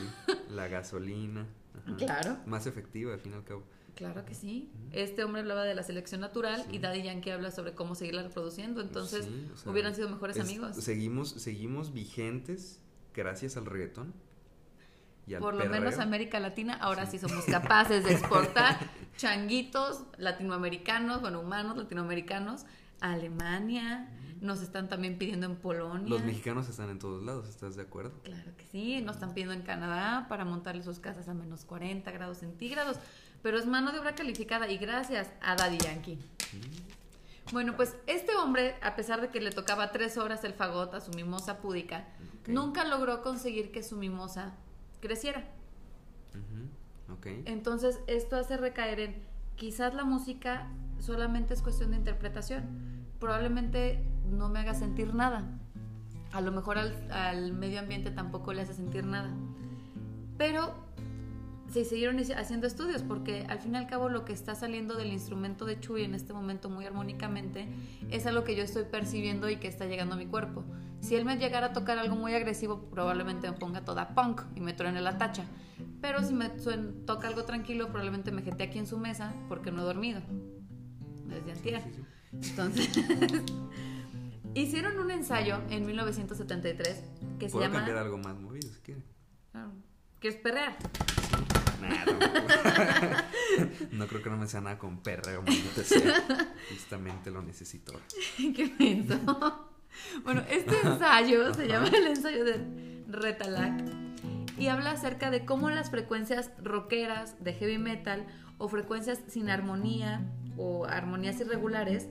La 0.51 0.69
gasolina. 0.69 1.47
ajá. 1.87 1.97
Claro. 1.97 2.37
Más 2.47 2.67
efectiva, 2.67 3.15
al 3.15 3.21
fin 3.21 3.33
y 3.33 3.37
al 3.37 3.45
cabo. 3.45 3.63
Claro 3.95 4.25
que 4.25 4.35
sí. 4.35 4.71
Este 4.93 5.25
hombre 5.25 5.41
hablaba 5.43 5.65
de 5.65 5.75
la 5.75 5.83
selección 5.83 6.21
natural 6.21 6.65
y 6.71 6.79
Daddy 6.79 7.03
Yankee 7.03 7.31
habla 7.31 7.51
sobre 7.51 7.75
cómo 7.75 7.95
seguirla 7.95 8.23
reproduciendo. 8.23 8.81
Entonces, 8.81 9.25
Sí, 9.27 9.51
o 9.53 9.57
sea, 9.57 9.73
hubieran 9.73 9.95
sido 9.95 10.09
mejores 10.09 10.37
es- 10.37 10.43
amigos. 10.45 10.77
Seguimos, 10.77 11.31
seguimos 11.31 11.93
vigentes 11.93 12.81
gracias 13.15 13.57
al 13.57 13.67
reggaetón. 13.67 14.13
Y 15.27 15.35
al 15.35 15.41
Por 15.41 15.55
lo 15.55 15.61
perreo. 15.61 15.81
menos 15.81 15.99
América 15.99 16.41
Latina, 16.41 16.75
ahora 16.75 17.07
sí 17.07 17.19
somos 17.19 17.45
capaces 17.45 18.05
de 18.05 18.13
exportar 18.13 18.79
changuitos 19.17 20.03
latinoamericanos, 20.17 21.21
bueno, 21.21 21.41
humanos 21.41 21.77
latinoamericanos, 21.77 22.65
a 23.01 23.13
Alemania. 23.13 24.09
Nos 24.41 24.63
están 24.63 24.89
también 24.89 25.19
pidiendo 25.19 25.45
en 25.47 25.57
Polonia. 25.57 26.09
Los 26.09 26.25
mexicanos 26.25 26.67
están 26.69 26.89
en 26.89 26.99
todos 26.99 27.23
lados, 27.23 27.47
¿estás 27.47 27.77
de 27.77 27.83
acuerdo? 27.83 28.13
Claro 28.23 28.51
que 28.57 28.65
sí, 28.67 29.03
nos 29.03 29.17
están 29.17 29.35
pidiendo 29.35 29.53
en 29.53 29.61
Canadá 29.63 30.27
para 30.31 30.47
montarle 30.47 30.83
sus 30.83 30.99
casas 30.99 31.29
a 31.29 31.35
menos 31.35 31.67
40 31.67 32.11
grados 32.11 32.39
centígrados, 32.39 32.97
pero 33.43 33.59
es 33.59 33.67
mano 33.67 33.93
de 33.93 33.99
obra 33.99 34.15
calificada 34.15 34.69
y 34.69 34.79
gracias 34.79 35.31
a 35.41 35.57
Daddy 35.57 35.79
Yankee. 35.79 36.19
Bueno, 37.53 37.75
pues 37.75 37.97
este 38.07 38.35
hombre, 38.37 38.77
a 38.83 38.95
pesar 38.95 39.21
de 39.21 39.29
que 39.29 39.41
le 39.41 39.51
tocaba 39.51 39.91
tres 39.91 40.17
horas 40.19 40.45
el 40.45 40.53
fagot 40.53 40.95
a 40.95 41.01
su 41.01 41.11
mimosa 41.13 41.59
púdica, 41.59 42.05
nunca 42.47 42.85
logró 42.85 43.23
conseguir 43.23 43.73
que 43.73 43.83
su 43.83 43.97
mimosa 43.97 44.55
creciera. 45.01 45.45
Ujú, 46.31 47.15
Ok. 47.15 47.27
Entonces, 47.47 47.99
esto 48.07 48.37
hace 48.37 48.57
recaer 48.57 49.01
en 49.01 49.23
quizás 49.57 49.95
la 49.95 50.05
música 50.05 50.69
solamente 51.01 51.55
es 51.55 51.63
cuestión 51.63 51.91
de 51.91 51.97
interpretación. 51.97 52.63
Probablemente 53.19 54.05
no 54.31 54.49
me 54.49 54.61
haga 54.61 54.75
sentir 54.75 55.13
nada. 55.15 55.45
A 56.33 56.41
lo 56.41 56.53
mejor 56.53 56.79
al, 56.79 57.11
al 57.11 57.53
medio 57.53 57.81
ambiente 57.81 58.13
tampoco 58.13 58.53
le 58.53 58.63
hace 58.63 58.75
sentir 58.75 59.05
nada. 59.05 59.31
Pero 60.39 60.73
se 61.73 61.85
siguieron 61.85 62.19
haciendo 62.37 62.67
estudios 62.67 63.03
porque 63.03 63.45
al 63.49 63.61
fin 63.61 63.75
y 63.75 63.79
al 63.79 63.87
cabo 63.87 64.09
lo 64.09 64.25
que 64.25 64.33
está 64.33 64.55
saliendo 64.55 64.97
del 64.97 65.13
instrumento 65.13 65.65
de 65.65 65.79
Chuy 65.79 66.03
en 66.03 66.15
este 66.15 66.33
momento 66.33 66.69
muy 66.69 66.85
armónicamente 66.85 67.69
es 68.11 68.27
algo 68.27 68.43
que 68.45 68.57
yo 68.57 68.63
estoy 68.65 68.85
percibiendo 68.85 69.49
y 69.49 69.57
que 69.57 69.69
está 69.69 69.87
llegando 69.87 70.15
a 70.15 70.19
mi 70.19 70.27
cuerpo. 70.27 70.65
Si 71.01 71.15
él 71.15 71.25
me 71.25 71.37
llegara 71.39 71.69
a 71.69 71.73
tocar 71.73 71.99
algo 71.99 72.17
muy 72.17 72.35
agresivo, 72.35 72.91
probablemente 72.91 73.51
me 73.51 73.57
ponga 73.57 73.85
toda 73.85 74.15
punk 74.15 74.43
y 74.57 74.61
me 74.61 74.73
truene 74.73 75.01
la 75.01 75.17
tacha. 75.17 75.45
Pero 76.01 76.23
si 76.23 76.35
me 76.35 76.51
suen- 76.57 77.05
toca 77.07 77.29
algo 77.29 77.45
tranquilo, 77.45 77.87
probablemente 77.87 78.33
me 78.33 78.43
jete 78.43 78.65
aquí 78.65 78.79
en 78.79 78.87
su 78.87 78.99
mesa 78.99 79.33
porque 79.49 79.71
no 79.71 79.83
he 79.83 79.85
dormido. 79.85 80.21
Desde 81.27 81.53
antier. 81.53 81.83
Entonces, 82.33 82.91
hicieron 84.55 84.99
un 84.99 85.11
ensayo 85.11 85.61
en 85.71 85.87
1973 85.87 87.05
que 87.39 87.47
se 87.49 87.53
Puedo 87.53 87.65
llama... 87.67 87.79
cambiar 87.79 87.99
algo 87.99 88.19
más 88.19 88.39
movido 88.39 88.69
si 88.73 88.81
quieres. 88.81 89.05
Claro. 89.53 89.73
¿Quieres 90.19 90.39
perrear? 90.41 90.77
No 93.93 94.07
creo 94.07 94.23
que 94.23 94.31
no 94.31 94.37
me 94.37 94.47
sea 94.47 94.61
nada 94.61 94.79
con 94.79 95.03
perreo, 95.03 95.43
maldita 95.43 95.83
sea. 95.83 96.55
Justamente 96.71 97.31
lo 97.31 97.43
necesito. 97.43 97.93
Qué 98.37 98.73
menso. 98.79 99.71
Bueno, 100.25 100.43
este 100.49 100.75
ensayo 100.83 101.53
se 101.55 101.67
llama 101.67 101.89
el 101.89 102.07
ensayo 102.07 102.45
de 102.45 103.05
Retalac 103.09 103.83
y 104.59 104.69
habla 104.69 104.93
acerca 104.93 105.31
de 105.31 105.45
cómo 105.45 105.71
las 105.71 105.91
frecuencias 105.91 106.51
rockeras 106.63 107.43
de 107.43 107.55
heavy 107.55 107.79
metal 107.79 108.27
o 108.59 108.69
frecuencias 108.69 109.21
sin 109.29 109.51
armonía 109.51 110.25
o 110.57 110.85
armonías 110.85 111.41
irregulares, 111.41 112.09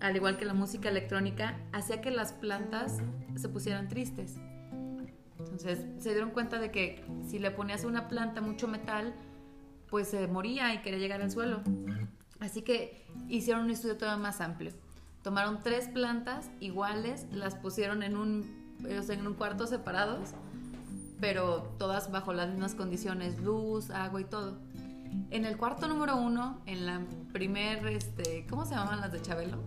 al 0.00 0.16
igual 0.16 0.38
que 0.38 0.44
la 0.44 0.54
música 0.54 0.88
electrónica, 0.88 1.58
hacía 1.72 2.00
que 2.00 2.10
las 2.10 2.32
plantas 2.32 2.98
se 3.36 3.48
pusieran 3.48 3.88
tristes. 3.88 4.36
Entonces 5.44 5.84
se 5.98 6.10
dieron 6.10 6.30
cuenta 6.30 6.58
de 6.58 6.70
que 6.70 7.04
si 7.28 7.38
le 7.38 7.50
ponías 7.50 7.84
a 7.84 7.86
una 7.86 8.08
planta 8.08 8.40
mucho 8.40 8.68
metal, 8.68 9.14
pues 9.90 10.08
se 10.08 10.26
moría 10.26 10.72
y 10.74 10.78
quería 10.82 10.98
llegar 10.98 11.20
al 11.20 11.30
suelo. 11.30 11.60
Así 12.40 12.62
que 12.62 13.06
hicieron 13.28 13.64
un 13.64 13.70
estudio 13.70 13.96
todavía 13.96 14.22
más 14.22 14.40
amplio. 14.40 14.72
Tomaron 15.22 15.60
tres 15.62 15.88
plantas 15.88 16.50
iguales, 16.58 17.26
las 17.30 17.54
pusieron 17.54 18.02
en 18.02 18.16
un, 18.16 18.74
en 18.84 19.26
un 19.26 19.34
cuarto 19.34 19.66
separados, 19.66 20.30
pero 21.20 21.74
todas 21.78 22.10
bajo 22.10 22.32
las 22.32 22.48
mismas 22.48 22.74
condiciones, 22.74 23.40
luz, 23.40 23.90
agua 23.90 24.20
y 24.20 24.24
todo. 24.24 24.58
En 25.30 25.44
el 25.44 25.56
cuarto 25.56 25.86
número 25.86 26.16
uno, 26.16 26.60
en 26.66 26.86
la 26.86 27.02
primer, 27.32 27.86
este, 27.86 28.46
¿cómo 28.48 28.64
se 28.64 28.74
llaman 28.74 29.00
las 29.00 29.12
de 29.12 29.20
Chabelo? 29.22 29.58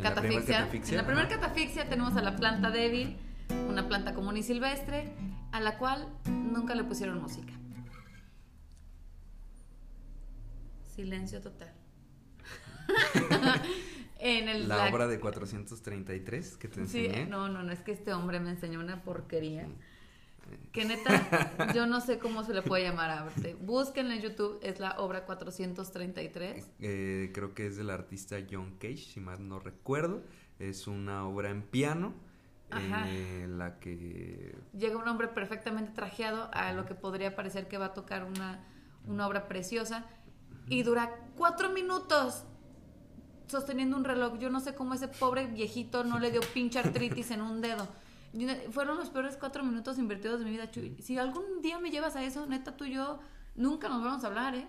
Catafixia. 0.00 0.68
En 0.72 0.96
la 0.96 1.06
primera 1.06 1.28
catafixia 1.28 1.88
tenemos 1.88 2.16
a 2.16 2.22
la 2.22 2.36
planta 2.36 2.70
débil, 2.70 3.16
una 3.68 3.88
planta 3.88 4.14
común 4.14 4.36
y 4.36 4.42
silvestre, 4.42 5.12
a 5.52 5.60
la 5.60 5.78
cual 5.78 6.08
nunca 6.26 6.74
le 6.74 6.84
pusieron 6.84 7.20
música. 7.20 7.52
Silencio 10.86 11.40
total. 11.40 11.72
en 14.18 14.48
el, 14.48 14.68
la, 14.68 14.88
obra 14.88 15.06
de 15.06 15.20
433 15.20 16.56
que 16.56 16.68
te 16.68 16.80
enseñé. 16.80 17.24
Sí, 17.24 17.30
no, 17.30 17.48
no, 17.48 17.62
no, 17.62 17.72
es 17.72 17.80
que 17.80 17.92
este 17.92 18.12
hombre 18.12 18.40
me 18.40 18.50
enseñó 18.50 18.80
una 18.80 19.02
porquería. 19.02 19.68
Que 20.72 20.84
neta, 20.84 21.72
yo 21.74 21.86
no 21.86 22.00
sé 22.00 22.18
cómo 22.18 22.44
se 22.44 22.54
le 22.54 22.62
puede 22.62 22.84
llamar 22.84 23.10
a 23.10 23.22
arte. 23.22 23.56
Busquen 23.60 24.10
en 24.10 24.22
YouTube, 24.22 24.58
es 24.62 24.78
la 24.78 24.98
obra 24.98 25.24
433. 25.24 26.70
Eh, 26.80 27.30
creo 27.34 27.54
que 27.54 27.66
es 27.66 27.76
del 27.76 27.90
artista 27.90 28.36
John 28.48 28.76
Cage, 28.78 28.98
si 28.98 29.20
mal 29.20 29.48
no 29.48 29.58
recuerdo. 29.58 30.22
Es 30.58 30.86
una 30.86 31.26
obra 31.26 31.50
en 31.50 31.62
piano. 31.62 32.14
Eh, 32.72 33.46
la 33.48 33.78
que 33.78 34.56
llega 34.76 34.96
un 34.96 35.06
hombre 35.06 35.28
perfectamente 35.28 35.92
trajeado 35.92 36.50
a 36.52 36.72
lo 36.72 36.84
que 36.84 36.94
podría 36.94 37.36
parecer 37.36 37.68
que 37.68 37.78
va 37.78 37.86
a 37.86 37.94
tocar 37.94 38.24
una, 38.24 38.64
una 39.06 39.26
obra 39.26 39.46
preciosa 39.46 40.04
y 40.68 40.82
dura 40.82 41.14
cuatro 41.36 41.70
minutos 41.70 42.44
sosteniendo 43.46 43.96
un 43.96 44.04
reloj. 44.04 44.38
Yo 44.38 44.50
no 44.50 44.60
sé 44.60 44.74
cómo 44.74 44.94
ese 44.94 45.08
pobre 45.08 45.46
viejito 45.46 46.04
no 46.04 46.18
le 46.18 46.30
dio 46.30 46.40
pinche 46.54 46.78
artritis 46.78 47.30
en 47.30 47.40
un 47.40 47.60
dedo. 47.60 47.86
Fueron 48.70 48.98
los 48.98 49.08
peores 49.10 49.36
cuatro 49.38 49.64
minutos 49.64 49.98
invertidos 49.98 50.40
de 50.40 50.44
mi 50.44 50.50
vida, 50.50 50.70
Chuy. 50.70 50.96
Si 51.00 51.16
algún 51.16 51.62
día 51.62 51.78
me 51.78 51.90
llevas 51.90 52.16
a 52.16 52.24
eso, 52.24 52.46
neta, 52.46 52.76
tú 52.76 52.84
y 52.84 52.94
yo 52.94 53.20
nunca 53.54 53.88
nos 53.88 54.02
vamos 54.04 54.24
a 54.24 54.26
hablar, 54.26 54.54
¿eh? 54.54 54.66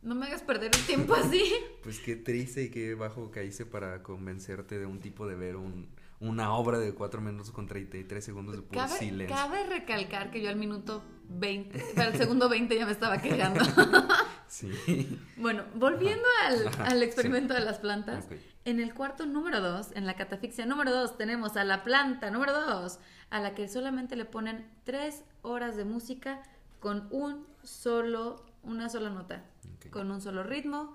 No 0.00 0.14
me 0.14 0.26
hagas 0.26 0.42
perder 0.42 0.70
el 0.74 0.86
tiempo 0.86 1.14
así. 1.14 1.42
Pues 1.82 2.00
qué 2.00 2.16
triste 2.16 2.64
y 2.64 2.70
qué 2.70 2.94
bajo 2.94 3.30
caíste 3.30 3.66
para 3.66 4.02
convencerte 4.02 4.78
de 4.78 4.86
un 4.86 4.98
tipo 5.00 5.26
de 5.26 5.36
ver 5.36 5.56
un, 5.56 5.88
una 6.22 6.54
obra 6.54 6.78
de 6.78 6.94
cuatro 6.94 7.20
minutos 7.20 7.50
con 7.50 7.66
33 7.66 8.24
segundos 8.24 8.54
de 8.54 8.62
puro 8.62 8.80
cabe, 8.80 8.96
silencio. 8.96 9.36
Cabe 9.36 9.66
recalcar 9.66 10.30
que 10.30 10.40
yo 10.40 10.48
al 10.48 10.56
minuto 10.56 11.02
20, 11.28 11.84
para 11.96 12.10
el 12.10 12.16
segundo 12.16 12.48
20 12.48 12.76
ya 12.76 12.86
me 12.86 12.92
estaba 12.92 13.18
quejando. 13.18 13.60
sí. 14.46 15.18
Bueno, 15.36 15.64
volviendo 15.74 16.24
al, 16.46 16.68
al 16.86 17.02
experimento 17.02 17.54
de 17.54 17.60
las 17.60 17.78
plantas. 17.78 18.28
En 18.64 18.78
el 18.78 18.94
cuarto 18.94 19.26
número 19.26 19.60
2, 19.60 19.96
en 19.96 20.06
la 20.06 20.14
catafixia 20.14 20.64
número 20.64 20.92
2, 20.92 21.18
tenemos 21.18 21.56
a 21.56 21.64
la 21.64 21.82
planta 21.82 22.30
número 22.30 22.52
2, 22.52 23.00
a 23.30 23.40
la 23.40 23.54
que 23.56 23.66
solamente 23.66 24.14
le 24.14 24.24
ponen 24.24 24.70
3 24.84 25.24
horas 25.42 25.76
de 25.76 25.84
música 25.84 26.44
con 26.78 27.08
un 27.10 27.44
solo, 27.64 28.46
una 28.62 28.88
sola 28.88 29.10
nota, 29.10 29.44
con 29.90 30.12
un 30.12 30.20
solo 30.20 30.44
ritmo. 30.44 30.94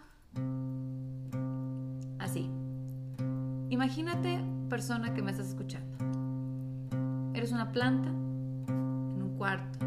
Así. 2.19 2.49
Imagínate, 3.69 4.41
persona 4.67 5.13
que 5.13 5.21
me 5.21 5.31
estás 5.31 5.49
escuchando. 5.49 5.97
Eres 7.33 7.51
una 7.51 7.71
planta 7.71 8.09
en 8.09 9.21
un 9.21 9.35
cuarto. 9.37 9.79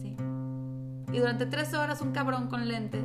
¿Sí? 0.00 0.16
Y 1.12 1.18
durante 1.18 1.46
tres 1.46 1.74
horas 1.74 2.00
un 2.00 2.12
cabrón 2.12 2.48
con 2.48 2.66
lentes 2.68 3.04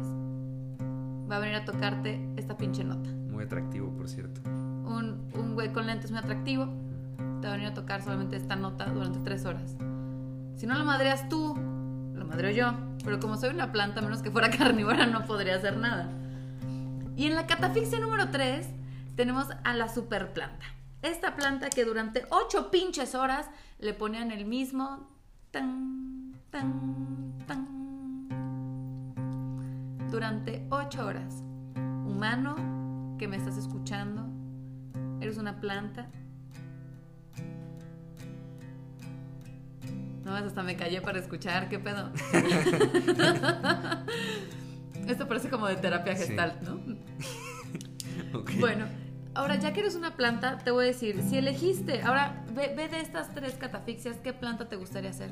va 1.30 1.38
a 1.38 1.40
venir 1.40 1.56
a 1.56 1.66
tocarte 1.66 2.20
esta 2.38 2.58
pinche 2.58 2.84
nota. 2.84 3.10
Muy 3.30 3.44
atractivo, 3.44 3.90
por 3.90 4.10
cierto. 4.10 4.42
Un, 4.50 5.30
un 5.34 5.54
güey 5.54 5.72
con 5.72 5.88
lentes 5.88 6.12
muy 6.12 6.20
atractivo 6.20 6.68
te 7.42 7.48
va 7.48 7.54
a 7.54 7.58
venir 7.58 7.72
a 7.72 7.74
tocar 7.74 8.02
solamente 8.02 8.36
esta 8.36 8.56
nota 8.56 8.86
durante 8.86 9.20
tres 9.20 9.46
horas. 9.46 9.76
Si 10.56 10.68
no 10.68 10.78
lo 10.78 10.86
madreas 10.86 11.28
tú, 11.28 11.56
lo 12.14 12.26
madreo 12.26 12.52
yo. 12.52 12.74
Pero 13.04 13.20
como 13.20 13.36
soy 13.38 13.50
una 13.50 13.72
planta, 13.72 14.02
menos 14.02 14.22
que 14.22 14.32
fuera 14.32 14.50
carnívora, 14.58 15.08
no 15.08 15.26
podría 15.26 15.56
hacer 15.56 15.78
nada. 15.78 16.10
Y 17.16 17.26
en 17.26 17.36
la 17.36 17.46
catafixia 17.46 18.00
número 18.00 18.30
3 18.30 18.68
tenemos 19.15 19.47
a 19.63 19.74
la 19.74 19.89
superplanta. 19.89 20.65
Esta 21.02 21.36
planta 21.36 21.69
que 21.69 21.84
durante 21.84 22.26
8 22.30 22.71
pinches 22.71 23.15
horas 23.15 23.50
le 23.80 23.93
ponían 23.93 24.32
el 24.32 24.45
mismo 24.45 25.10
tan, 25.52 26.34
tan, 26.50 27.38
tan. 27.47 27.67
Durante 30.10 30.65
8 30.69 31.06
horas. 31.06 31.43
Humano 32.06 33.15
que 33.17 33.28
me 33.28 33.38
estás 33.38 33.58
escuchando, 33.58 34.28
eres 35.19 35.38
una 35.38 35.60
planta. 35.60 36.10
No, 40.24 40.36
hasta 40.36 40.62
me 40.62 40.76
callé 40.76 41.02
para 41.02 41.19
escuchar, 41.19 41.67
¿qué 41.69 41.80
pedo? 41.80 42.12
Esto 45.08 45.28
parece 45.28 45.50
como 45.50 45.67
de 45.67 45.76
terapia 45.76 46.15
gestal, 46.15 46.60
¿no? 46.63 46.80
Bueno, 48.60 48.86
ahora 49.34 49.56
ya 49.56 49.74
que 49.74 49.82
eres 49.82 49.96
una 49.96 50.15
planta, 50.15 50.58
te 50.58 50.72
voy 50.72 50.86
a 50.86 50.88
decir, 50.88 51.22
si 51.24 51.38
elegiste, 51.38 52.02
ahora 52.02 52.44
ve, 52.54 52.76
de 52.76 53.00
estas 53.00 53.34
tres 53.34 53.56
catafixias, 53.56 54.17
¿qué 54.17 54.34
planta 54.34 54.67
te 54.67 54.76
gustaría 54.76 55.10
hacer? 55.10 55.32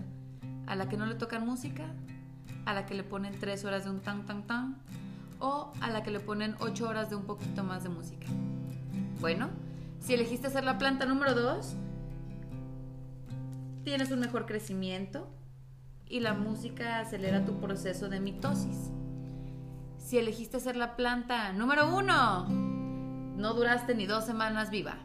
¿A 0.67 0.75
la 0.75 0.87
que 0.87 0.97
no 0.97 1.05
le 1.05 1.15
tocan 1.15 1.45
música? 1.45 1.85
¿A 2.65 2.73
la 2.73 2.85
que 2.85 2.93
le 2.93 3.03
ponen 3.03 3.39
tres 3.39 3.65
horas 3.65 3.85
de 3.85 3.89
un 3.89 4.01
tan 4.01 4.25
tan 4.25 4.45
tan? 4.45 4.77
¿O 5.39 5.71
a 5.81 5.89
la 5.89 6.03
que 6.03 6.11
le 6.11 6.19
ponen 6.19 6.55
ocho 6.59 6.87
horas 6.87 7.09
de 7.09 7.15
un 7.15 7.23
poquito 7.23 7.63
más 7.63 7.83
de 7.83 7.89
música? 7.89 8.27
Bueno, 9.19 9.49
si 9.99 10.13
elegiste 10.13 10.47
hacer 10.47 10.63
la 10.63 10.77
planta 10.77 11.05
número 11.05 11.33
dos, 11.33 11.75
tienes 13.83 14.11
un 14.11 14.19
mejor 14.19 14.45
crecimiento 14.45 15.29
y 16.07 16.19
la 16.19 16.33
música 16.33 16.99
acelera 16.99 17.45
tu 17.45 17.59
proceso 17.59 18.09
de 18.09 18.19
mitosis 18.19 18.91
si 20.09 20.17
elegiste 20.17 20.59
ser 20.59 20.75
la 20.75 20.95
planta 20.95 21.53
número 21.53 21.95
uno, 21.95 22.47
no 23.39 23.53
duraste 23.53 23.95
ni 23.95 24.05
dos 24.05 24.25
semanas 24.25 24.69
viva. 24.69 24.97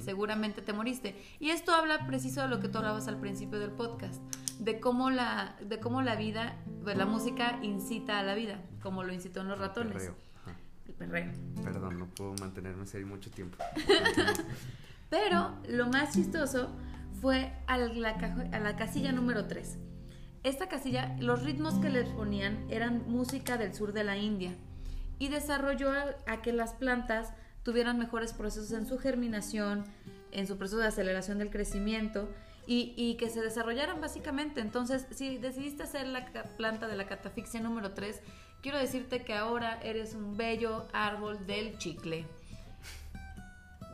Seguramente 0.00 0.62
te 0.62 0.72
moriste. 0.72 1.16
Y 1.38 1.50
esto 1.50 1.74
habla 1.74 2.06
preciso 2.06 2.42
de 2.42 2.48
lo 2.48 2.60
que 2.60 2.68
tú 2.68 2.78
hablabas 2.78 3.08
al 3.08 3.18
principio 3.18 3.58
del 3.58 3.70
podcast, 3.70 4.22
de 4.58 4.80
cómo 4.80 5.10
la, 5.10 5.56
de 5.60 5.80
cómo 5.80 6.02
la 6.02 6.16
vida, 6.16 6.56
pues, 6.82 6.96
la 6.96 7.06
música 7.06 7.58
incita 7.62 8.18
a 8.18 8.22
la 8.22 8.34
vida, 8.34 8.60
como 8.82 9.04
lo 9.04 9.12
incitó 9.12 9.40
en 9.40 9.48
los 9.48 9.58
ratones. 9.58 9.94
Perreo. 9.94 10.16
El 10.86 10.94
perreo. 10.94 11.32
Perdón, 11.62 11.98
no 11.98 12.06
puedo 12.06 12.34
mantenerme 12.40 12.86
serio 12.86 13.06
mucho 13.06 13.30
tiempo. 13.30 13.58
Pero 15.10 15.56
lo 15.68 15.86
más 15.88 16.14
chistoso 16.14 16.70
fue 17.20 17.52
a 17.66 17.78
la, 17.78 18.10
a 18.52 18.58
la 18.58 18.76
casilla 18.76 19.12
número 19.12 19.46
3 19.46 19.78
esta 20.46 20.68
casilla, 20.68 21.16
los 21.18 21.42
ritmos 21.42 21.74
que 21.80 21.90
les 21.90 22.08
ponían 22.08 22.66
eran 22.70 23.02
música 23.08 23.56
del 23.56 23.74
sur 23.74 23.92
de 23.92 24.04
la 24.04 24.16
India 24.16 24.52
y 25.18 25.26
desarrolló 25.26 25.90
a, 25.90 26.40
que 26.40 26.52
las 26.52 26.72
plantas 26.72 27.32
tuvieran 27.66 27.98
mejores 27.98 28.32
procesos 28.32 28.70
en 28.70 28.86
su 28.86 28.96
germinación, 28.96 29.84
en 30.30 30.46
su 30.46 30.56
proceso 30.56 30.78
de 30.78 30.86
aceleración 30.86 31.38
del 31.38 31.50
crecimiento 31.50 32.28
y, 32.64 33.16
que 33.16 33.28
se 33.28 33.40
desarrollaran 33.40 34.00
básicamente. 34.00 34.60
Entonces, 34.60 35.04
si 35.10 35.38
decidiste 35.38 35.84
ser 35.84 36.06
la 36.06 36.24
planta 36.56 36.86
de 36.86 36.94
la 36.94 37.08
catafixia 37.08 37.60
número 37.60 37.90
3, 37.90 38.20
quiero 38.62 38.78
decirte 38.78 39.24
que 39.24 39.34
ahora 39.34 39.80
eres 39.82 40.14
un 40.14 40.36
bello 40.36 40.86
árbol 40.92 41.44
del 41.44 41.76
chicle. 41.78 42.24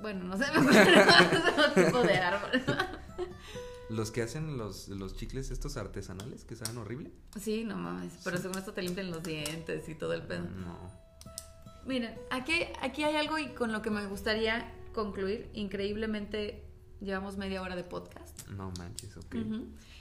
Bueno, 0.03 0.25
no 0.25 0.37
sé, 0.37 0.45
otro 0.51 1.85
tipo 1.87 2.03
de 2.03 2.17
árbol. 2.19 2.63
Los 3.89 4.11
que 4.11 4.21
hacen 4.21 4.57
los, 4.57 4.89
los 4.89 5.17
chicles 5.17 5.51
estos 5.51 5.77
artesanales 5.77 6.45
que 6.45 6.57
saben 6.57 6.79
horrible. 6.79 7.11
Sí, 7.39 7.65
no 7.65 7.77
mames. 7.77 8.15
Pero 8.25 8.39
según 8.39 8.57
esto 8.57 8.73
te 8.73 8.81
limpian 8.81 9.11
los 9.11 9.23
dientes 9.23 9.87
y 9.87 9.95
todo 9.95 10.15
el 10.15 10.23
pedo. 10.23 10.45
No. 10.45 11.03
Miren, 11.87 12.15
aquí, 12.31 12.53
aquí 12.81 13.03
hay 13.03 13.17
algo 13.17 13.39
y 13.39 13.49
con 13.49 13.73
lo 13.73 13.83
que 13.83 13.91
me 13.91 14.07
gustaría 14.07 14.73
concluir. 14.93 15.51
Increíblemente 15.55 16.65
llevamos 17.01 17.37
media 17.37 17.63
hora 17.63 17.77
de 17.77 17.85
podcast. 17.85 18.49
No 18.49 18.73
manches, 18.79 19.17
ok. 19.17 19.37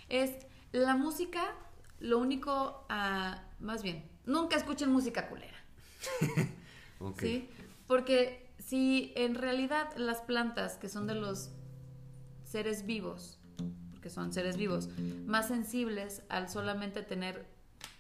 Es 0.10 0.32
la 0.72 0.96
música, 0.96 1.56
lo 2.00 2.20
único, 2.20 2.86
uh, 2.90 3.64
más 3.64 3.84
bien, 3.84 4.04
nunca 4.26 4.56
escuchen 4.56 4.92
música 4.92 5.28
culera. 5.28 5.58
ok. 7.00 7.20
Sí, 7.20 7.50
porque 7.88 8.52
si 8.60 9.14
en 9.16 9.36
realidad 9.36 9.96
las 9.98 10.22
plantas, 10.22 10.78
que 10.78 10.90
son 10.90 11.08
de 11.08 11.16
los 11.16 11.52
seres 12.44 12.86
vivos, 12.86 13.40
que 14.02 14.10
son 14.10 14.34
seres 14.34 14.58
vivos, 14.58 14.90
más 15.26 15.48
sensibles 15.48 16.24
al 16.30 16.50
solamente 16.50 17.02
tener 17.04 17.46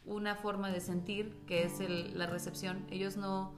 una 0.06 0.36
forma 0.36 0.72
de 0.72 0.82
sentir, 0.82 1.36
que 1.46 1.64
es 1.64 1.80
la 2.14 2.26
recepción. 2.26 2.86
Ellos 2.90 3.18
no, 3.18 3.54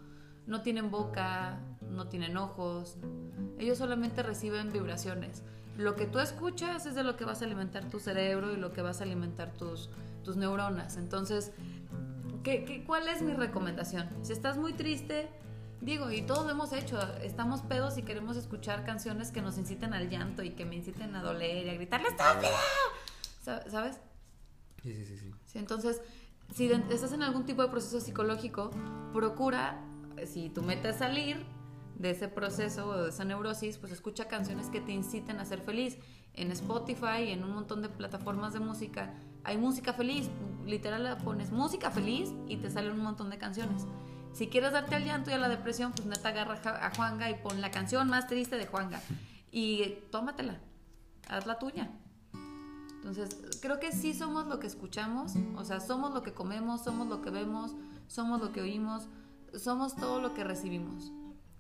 tienen 0.62 0.92
boca, 0.92 1.60
no 1.90 2.08
tienen 2.08 2.38
ojos, 2.38 2.98
ellos 3.58 3.78
solamente 3.78 4.24
reciben 4.24 4.72
vibraciones. 4.72 5.44
lo 5.78 5.96
que 5.96 6.06
tú 6.06 6.20
escuchas 6.20 6.86
es 6.86 6.94
de 6.94 7.04
lo 7.04 7.16
que 7.18 7.26
vas 7.26 7.42
a 7.42 7.46
alimentar 7.46 7.90
tu 7.90 8.00
cerebro 8.00 8.54
y 8.54 8.58
lo 8.58 8.74
que 8.74 8.84
vas 8.84 9.02
a 9.02 9.06
alimentar 9.06 9.54
tus, 9.54 9.90
tus 10.24 10.38
neuronas. 10.38 10.98
Entonces, 10.98 11.52
¿qué, 12.44 12.64
qué, 12.64 12.84
cuál 12.84 13.08
es 13.08 13.24
mi 13.24 13.34
recomendación? 13.34 14.08
Si 14.22 14.34
estás 14.34 14.58
muy 14.58 14.74
triste, 14.74 15.30
digo, 15.82 16.12
y 16.12 16.22
todos 16.22 16.46
lo 16.46 16.52
hemos 16.52 16.74
hecho, 16.74 17.00
estamos 17.22 17.62
pedos 17.62 17.98
y 17.98 18.04
queremos 18.04 18.38
escuchar 18.38 18.86
canciones 18.86 19.32
que 19.32 19.42
nos 19.42 19.58
inciten 19.58 19.94
al 19.94 20.10
llanto 20.10 20.44
y 20.44 20.52
que 20.52 20.66
me 20.66 20.76
inciten 20.76 21.16
a 21.16 21.24
doler 21.24 21.66
y 21.66 21.70
a 21.70 21.74
gritarle 21.74 22.10
¡Estúpido! 22.10 22.52
¿Sabes? 23.42 24.00
Sí, 24.82 24.94
sí, 24.94 25.06
sí, 25.06 25.18
sí. 25.18 25.32
sí 25.46 25.60
entonces, 25.60 26.02
si 26.54 26.72
estás 26.72 27.14
en 27.14 27.24
algún 27.24 27.46
tipo 27.46 27.62
de 27.62 27.70
proceso 27.70 28.00
psicológico, 28.00 28.72
procura, 29.12 29.82
si 30.26 30.50
tu 30.50 30.62
meta 30.62 30.90
es 30.90 30.98
salir, 30.98 31.46
de 31.96 32.12
ese 32.12 32.28
proceso 32.28 32.88
o 32.88 33.04
de 33.04 33.10
esa 33.10 33.24
neurosis, 33.24 33.78
pues 33.78 33.92
escucha 33.92 34.28
canciones 34.28 34.68
que 34.68 34.82
te 34.82 34.92
inciten 34.92 35.40
a 35.40 35.46
ser 35.46 35.62
feliz. 35.62 35.98
En 36.34 36.52
Spotify, 36.52 37.30
en 37.30 37.44
un 37.44 37.54
montón 37.54 37.82
de 37.82 37.90
plataformas 37.90 38.54
de 38.54 38.60
música, 38.60 39.14
hay 39.44 39.58
música 39.58 39.94
feliz. 39.94 40.30
Literal, 40.66 41.18
pones 41.24 41.52
música 41.52 41.92
feliz 41.92 42.32
y 42.48 42.58
te 42.58 42.70
salen 42.70 42.94
un 42.94 43.04
montón 43.04 43.30
de 43.30 43.38
canciones. 43.38 43.86
Si 44.34 44.48
quieres 44.48 44.72
darte 44.72 44.96
al 44.96 45.06
llanto 45.06 45.30
y 45.30 45.34
a 45.34 45.38
la 45.38 45.50
depresión, 45.50 45.92
pues 45.92 46.08
neta 46.08 46.30
agarra 46.30 46.60
a 46.86 46.96
Juanga 46.96 47.30
y 47.30 47.36
pon 47.36 47.62
la 47.62 47.70
canción 47.70 48.10
más 48.10 48.28
triste 48.28 48.58
de 48.58 48.66
Juanga. 48.66 49.00
Y 49.52 50.00
tómatela, 50.12 50.60
haz 51.30 51.46
la 51.46 51.60
tuya. 51.60 51.92
Entonces, 52.96 53.60
creo 53.62 53.80
que 53.80 53.92
sí 53.92 54.14
somos 54.14 54.48
lo 54.48 54.60
que 54.60 54.66
escuchamos, 54.66 55.34
o 55.58 55.64
sea, 55.66 55.82
somos 55.82 56.14
lo 56.14 56.24
que 56.24 56.34
comemos, 56.34 56.84
somos 56.84 57.08
lo 57.08 57.22
que 57.22 57.30
vemos, 57.30 57.76
somos 58.08 58.42
lo 58.42 58.54
que 58.54 58.62
oímos, 58.62 59.08
somos 59.58 59.96
todo 59.96 60.22
lo 60.22 60.34
que 60.34 60.44
recibimos. 60.44 61.12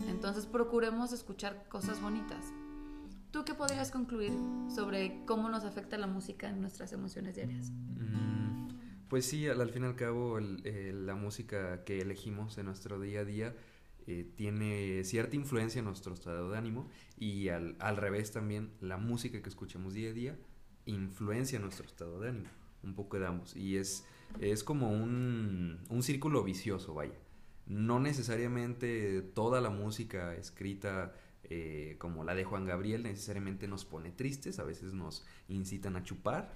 Entonces 0.08 0.45
procuremos 0.45 1.13
escuchar 1.13 1.67
cosas 1.69 2.01
bonitas. 2.01 2.53
¿Tú 3.32 3.45
qué 3.45 3.53
podrías 3.53 3.89
concluir 3.89 4.34
sobre 4.73 5.23
cómo 5.25 5.49
nos 5.49 5.63
afecta 5.63 5.97
la 5.97 6.08
música 6.08 6.49
en 6.49 6.62
nuestras 6.62 6.93
emociones 6.93 7.36
diarias? 7.36 7.71
Mm, 7.71 8.67
pues 9.08 9.25
sí, 9.25 9.47
al, 9.47 9.69
fin 9.69 9.84
y 9.84 9.88
al 9.88 9.95
cabo 9.95 10.39
la 10.39 11.15
música 11.15 11.84
que 11.84 11.99
elegimos 11.99 12.58
en 12.58 12.67
nuestro 12.67 12.99
día 12.99 13.21
a 13.21 13.25
día 13.25 13.56
eh, 14.06 14.29
tiene 14.36 15.03
cierta 15.03 15.36
influencia 15.36 15.79
en 15.79 15.86
nuestro 15.86 16.13
estado 16.13 16.51
de 16.51 16.58
ánimo 16.58 16.89
y 17.17 17.47
al, 17.49 17.75
revés 17.97 18.32
también 18.32 18.71
la 18.82 18.97
música 18.97 19.41
que 19.41 19.49
escuchamos 19.49 19.93
día 19.93 20.10
a 20.10 20.13
día 20.13 20.39
influencia 20.86 21.60
nuestro 21.60 21.86
estado 21.88 22.19
de 22.19 22.29
ánimo, 22.29 22.49
un 22.84 22.93
poco 22.93 23.17
de 23.17 23.27
y 23.56 23.77
es, 23.77 24.06
es 24.41 24.63
como 24.63 24.91
un, 24.91 25.79
un 25.89 26.03
círculo 26.03 26.43
vicioso, 26.43 26.93
vaya 26.93 27.13
no 27.65 27.99
necesariamente 27.99 29.21
toda 29.21 29.62
la 29.62 29.69
música 29.69 30.34
escrita 30.36 31.13
eh, 31.45 31.95
como 31.99 32.23
la 32.23 32.36
de 32.36 32.43
Juan 32.43 32.65
Gabriel 32.65 33.04
necesariamente 33.04 33.67
nos 33.67 33.86
pone 33.86 34.12
tristes, 34.12 34.60
a 34.60 34.63
veces 34.63 34.93
nos 34.93 35.26
incitan 35.47 35.95
a 35.95 36.04
chupar. 36.04 36.54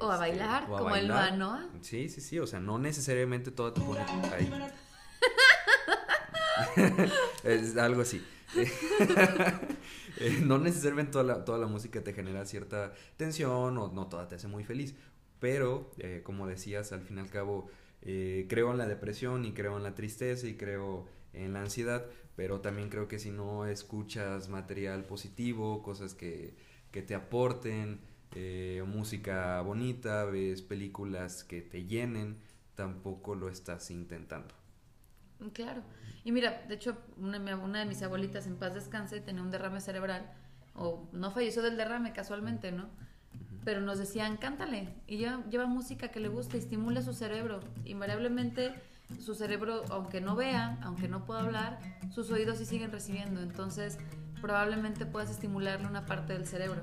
o 0.00 0.10
a 0.10 0.14
este, 0.14 0.28
bailar, 0.28 0.66
como 0.66 0.94
el 0.96 1.08
Manoa. 1.08 1.68
Sí, 1.80 2.08
sí, 2.08 2.20
sí, 2.20 2.38
o 2.38 2.46
sea, 2.46 2.60
no 2.60 2.78
necesariamente 2.78 3.50
toda 3.50 3.72
te 3.72 3.80
pone 3.80 4.04
es 7.44 7.76
algo 7.76 8.02
así. 8.02 8.24
No 10.44 10.56
necesariamente 10.56 11.12
toda 11.12 11.24
la, 11.24 11.44
toda 11.44 11.58
la 11.58 11.66
música 11.66 12.02
te 12.02 12.14
genera 12.14 12.46
cierta 12.46 12.94
tensión 13.18 13.76
o 13.76 13.92
no 13.92 14.06
toda 14.06 14.26
te 14.28 14.36
hace 14.36 14.48
muy 14.48 14.64
feliz, 14.64 14.94
pero 15.40 15.90
eh, 15.98 16.22
como 16.24 16.46
decías, 16.46 16.92
al 16.92 17.02
fin 17.02 17.18
y 17.18 17.20
al 17.20 17.28
cabo 17.28 17.68
eh, 18.08 18.46
creo 18.48 18.70
en 18.70 18.78
la 18.78 18.86
depresión 18.86 19.44
y 19.44 19.52
creo 19.52 19.76
en 19.76 19.82
la 19.82 19.96
tristeza 19.96 20.46
y 20.46 20.54
creo 20.54 21.08
en 21.32 21.52
la 21.52 21.60
ansiedad, 21.60 22.06
pero 22.36 22.60
también 22.60 22.88
creo 22.88 23.08
que 23.08 23.18
si 23.18 23.32
no 23.32 23.66
escuchas 23.66 24.48
material 24.48 25.04
positivo, 25.04 25.82
cosas 25.82 26.14
que, 26.14 26.54
que 26.92 27.02
te 27.02 27.16
aporten, 27.16 28.00
eh, 28.36 28.84
música 28.86 29.60
bonita, 29.62 30.24
ves 30.24 30.62
películas 30.62 31.42
que 31.42 31.62
te 31.62 31.86
llenen, 31.86 32.38
tampoco 32.76 33.34
lo 33.34 33.48
estás 33.48 33.90
intentando. 33.90 34.54
Claro. 35.52 35.82
Y 36.22 36.30
mira, 36.30 36.64
de 36.68 36.76
hecho, 36.76 36.96
una, 37.18 37.38
una 37.56 37.80
de 37.80 37.86
mis 37.86 38.02
abuelitas 38.02 38.46
en 38.46 38.56
paz 38.56 38.74
descanse 38.74 39.20
tenía 39.20 39.42
un 39.42 39.50
derrame 39.50 39.80
cerebral, 39.80 40.32
o 40.74 41.08
no 41.12 41.32
falleció 41.32 41.60
del 41.60 41.76
derrame 41.76 42.12
casualmente, 42.12 42.70
¿no? 42.70 42.88
Pero 43.66 43.80
nos 43.80 43.98
decían, 43.98 44.36
cántale. 44.36 44.94
Y 45.08 45.16
lleva, 45.16 45.42
lleva 45.50 45.66
música 45.66 46.06
que 46.12 46.20
le 46.20 46.28
gusta 46.28 46.56
estimula 46.56 47.02
su 47.02 47.12
cerebro. 47.12 47.58
Invariablemente 47.84 48.72
su 49.20 49.34
cerebro, 49.34 49.82
aunque 49.90 50.20
no 50.20 50.36
vea, 50.36 50.78
aunque 50.82 51.08
no 51.08 51.26
pueda 51.26 51.40
hablar, 51.40 51.80
sus 52.14 52.30
oídos 52.30 52.58
sí 52.58 52.64
siguen 52.64 52.92
recibiendo. 52.92 53.40
Entonces, 53.42 53.98
probablemente 54.40 55.04
puedas 55.04 55.30
estimularle 55.30 55.88
una 55.88 56.06
parte 56.06 56.34
del 56.34 56.46
cerebro. 56.46 56.80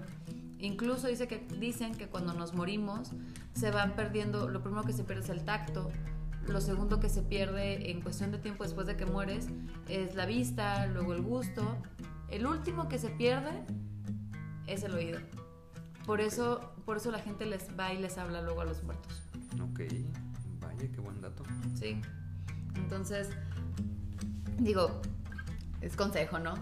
Incluso 0.59 1.07
dice 1.07 1.25
que, 1.29 1.47
dicen 1.57 1.95
que 1.95 2.07
cuando 2.07 2.33
nos 2.33 2.53
morimos 2.53 3.11
se 3.53 3.71
van 3.71 3.95
perdiendo, 3.95 4.49
lo 4.49 4.61
primero 4.61 4.83
que 4.83 4.91
se 4.91 5.05
pierde 5.05 5.23
es 5.23 5.29
el 5.29 5.45
tacto, 5.45 5.89
lo 6.49 6.59
segundo 6.59 6.99
que 6.99 7.07
se 7.07 7.21
pierde 7.21 7.91
en 7.91 8.01
cuestión 8.01 8.33
de 8.33 8.39
tiempo 8.39 8.65
después 8.65 8.87
de 8.87 8.97
que 8.97 9.05
mueres 9.05 9.47
es 9.87 10.15
la 10.15 10.25
vista, 10.25 10.85
luego 10.87 11.13
el 11.13 11.21
gusto, 11.21 11.77
el 12.29 12.45
último 12.45 12.89
que 12.89 12.99
se 12.99 13.07
pierde 13.07 13.63
es 14.67 14.83
el 14.83 14.93
oído. 14.95 15.21
Por 16.05 16.19
eso, 16.19 16.73
por 16.85 16.97
eso 16.97 17.11
la 17.11 17.19
gente 17.19 17.45
les 17.45 17.67
va 17.79 17.93
y 17.93 18.01
les 18.01 18.17
habla 18.17 18.41
luego 18.41 18.61
a 18.61 18.65
los 18.65 18.83
muertos. 18.83 19.23
Ok, 19.61 19.81
vaya, 20.59 20.91
qué 20.91 20.99
buen 20.99 21.21
dato. 21.21 21.43
Sí. 21.79 22.01
Entonces, 22.75 23.29
digo, 24.59 25.01
es 25.81 25.95
consejo, 25.95 26.39
¿no? 26.39 26.55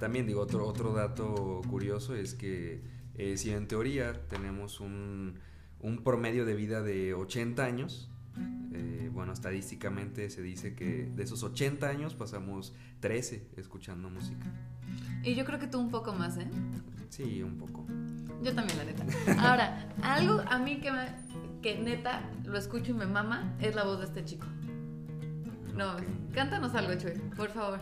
También 0.00 0.26
digo, 0.26 0.40
otro, 0.40 0.66
otro 0.66 0.92
dato 0.92 1.60
curioso 1.68 2.14
es 2.14 2.34
que 2.34 2.82
eh, 3.14 3.36
si 3.36 3.50
en 3.50 3.68
teoría 3.68 4.28
tenemos 4.28 4.80
un, 4.80 5.34
un, 5.80 6.02
promedio 6.02 6.44
de 6.44 6.54
vida 6.54 6.82
de 6.82 7.14
80 7.14 7.62
años, 7.62 8.10
eh, 8.72 9.10
bueno, 9.12 9.32
estadísticamente 9.32 10.30
se 10.30 10.42
dice 10.42 10.74
que 10.74 11.04
de 11.04 11.22
esos 11.22 11.42
80 11.42 11.88
años 11.88 12.14
pasamos 12.14 12.74
13 13.00 13.48
escuchando 13.56 14.08
música. 14.08 14.46
Y 15.22 15.34
yo 15.34 15.44
creo 15.44 15.58
que 15.58 15.66
tú 15.66 15.78
un 15.78 15.90
poco 15.90 16.14
más, 16.14 16.38
¿eh? 16.38 16.48
Sí, 17.10 17.42
un 17.42 17.58
poco. 17.58 17.86
Yo 18.42 18.54
también, 18.54 18.78
la 18.78 18.84
neta. 18.84 19.04
Ahora, 19.38 19.86
algo 20.02 20.42
a 20.46 20.58
mí 20.58 20.80
que, 20.80 20.90
me, 20.90 21.08
que 21.62 21.78
neta 21.78 22.22
lo 22.44 22.56
escucho 22.56 22.92
y 22.92 22.94
me 22.94 23.06
mama 23.06 23.54
es 23.60 23.74
la 23.74 23.84
voz 23.84 23.98
de 24.00 24.06
este 24.06 24.24
chico. 24.24 24.46
No, 25.74 25.96
cántanos 26.32 26.74
algo, 26.74 26.94
Chuy, 27.00 27.12
por 27.36 27.50
favor. 27.50 27.80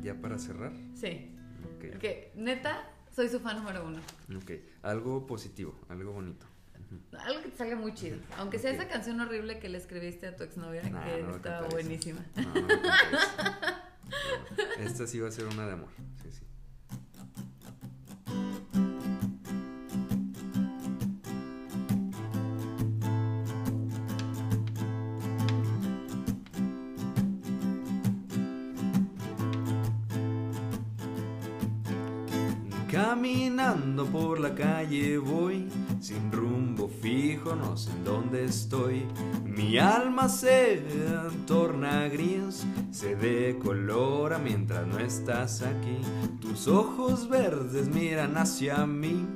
¿Ya 0.00 0.14
para 0.14 0.38
cerrar? 0.38 0.72
Sí. 0.94 1.28
Que 2.00 2.32
neta, 2.36 2.88
soy 3.14 3.28
su 3.28 3.40
fan 3.40 3.56
número 3.56 3.84
uno. 3.86 3.98
Ok, 4.36 4.52
algo 4.82 5.26
positivo, 5.26 5.74
algo 5.88 6.12
bonito. 6.12 6.46
Algo 7.18 7.42
que 7.42 7.48
te 7.48 7.56
salga 7.56 7.76
muy 7.76 7.94
chido. 7.94 8.18
Aunque 8.38 8.58
sea 8.58 8.70
esa 8.70 8.86
canción 8.86 9.20
horrible 9.20 9.58
que 9.58 9.68
le 9.68 9.78
escribiste 9.78 10.26
a 10.26 10.36
tu 10.36 10.44
exnovia, 10.44 10.82
que 10.82 11.20
estaba 11.30 11.68
buenísima. 11.68 12.20
Esta 14.78 15.06
sí 15.06 15.20
va 15.20 15.28
a 15.28 15.32
ser 15.32 15.46
una 15.46 15.66
de 15.66 15.72
amor. 15.72 15.88
Sí, 16.22 16.30
sí. 16.30 16.42
Caminando 33.12 34.06
por 34.06 34.40
la 34.40 34.54
calle 34.54 35.18
voy, 35.18 35.68
sin 36.00 36.32
rumbo 36.32 36.88
fijo, 36.88 37.54
no 37.54 37.76
sé 37.76 37.90
en 37.90 38.04
dónde 38.04 38.46
estoy. 38.46 39.04
Mi 39.44 39.76
alma 39.76 40.30
se 40.30 40.82
torna 41.46 42.08
gris, 42.08 42.64
se 42.90 43.14
decolora 43.14 44.38
mientras 44.38 44.86
no 44.86 44.98
estás 44.98 45.60
aquí. 45.60 45.98
Tus 46.40 46.66
ojos 46.68 47.28
verdes 47.28 47.88
miran 47.88 48.38
hacia 48.38 48.86
mí, 48.86 49.26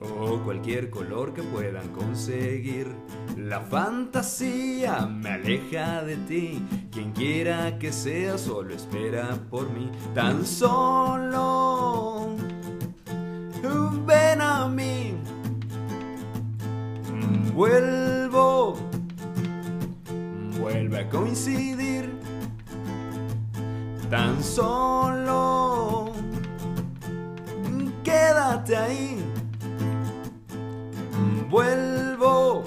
o 0.00 0.40
cualquier 0.40 0.90
color 0.90 1.32
que 1.32 1.44
puedan 1.44 1.86
conseguir. 1.90 2.88
La 3.36 3.60
fantasía 3.60 5.06
me 5.06 5.30
aleja 5.30 6.02
de 6.02 6.16
ti, 6.16 6.60
quien 6.90 7.12
quiera 7.12 7.78
que 7.78 7.92
sea 7.92 8.36
solo 8.38 8.74
espera 8.74 9.38
por 9.48 9.70
mí. 9.70 9.88
Tan 10.14 10.44
solo 10.44 12.39
ven 14.06 14.40
a 14.40 14.68
mí. 14.68 15.14
Vuelvo, 17.54 18.76
vuelve 20.58 20.98
a 20.98 21.08
coincidir. 21.08 22.10
Tan 24.08 24.42
solo 24.42 26.10
quédate 28.10 28.76
ahí. 28.76 29.24
Vuelvo, 31.48 32.64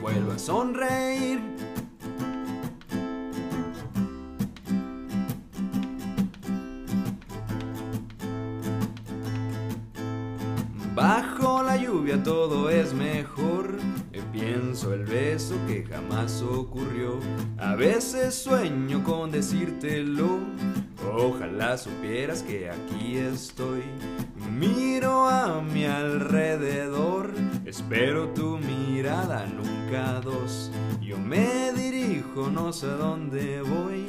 vuelvo 0.00 0.32
a 0.32 0.38
sonreír. 0.38 1.49
Todo 12.18 12.70
es 12.70 12.92
mejor. 12.92 13.78
Pienso 14.32 14.94
el 14.94 15.04
beso 15.04 15.56
que 15.66 15.84
jamás 15.84 16.40
ocurrió. 16.42 17.18
A 17.58 17.74
veces 17.74 18.34
sueño 18.34 19.02
con 19.02 19.30
decírtelo. 19.30 20.38
Ojalá 21.12 21.76
supieras 21.76 22.42
que 22.42 22.70
aquí 22.70 23.16
estoy. 23.16 23.82
Miro 24.56 25.26
a 25.28 25.60
mi 25.60 25.84
alrededor. 25.84 27.30
Espero 27.64 28.28
tu 28.28 28.58
mirada, 28.58 29.46
nunca 29.46 30.20
dos. 30.20 30.70
Yo 31.00 31.18
me 31.18 31.72
dirijo, 31.72 32.50
no 32.50 32.72
sé 32.72 32.86
dónde 32.86 33.62
voy. 33.62 34.06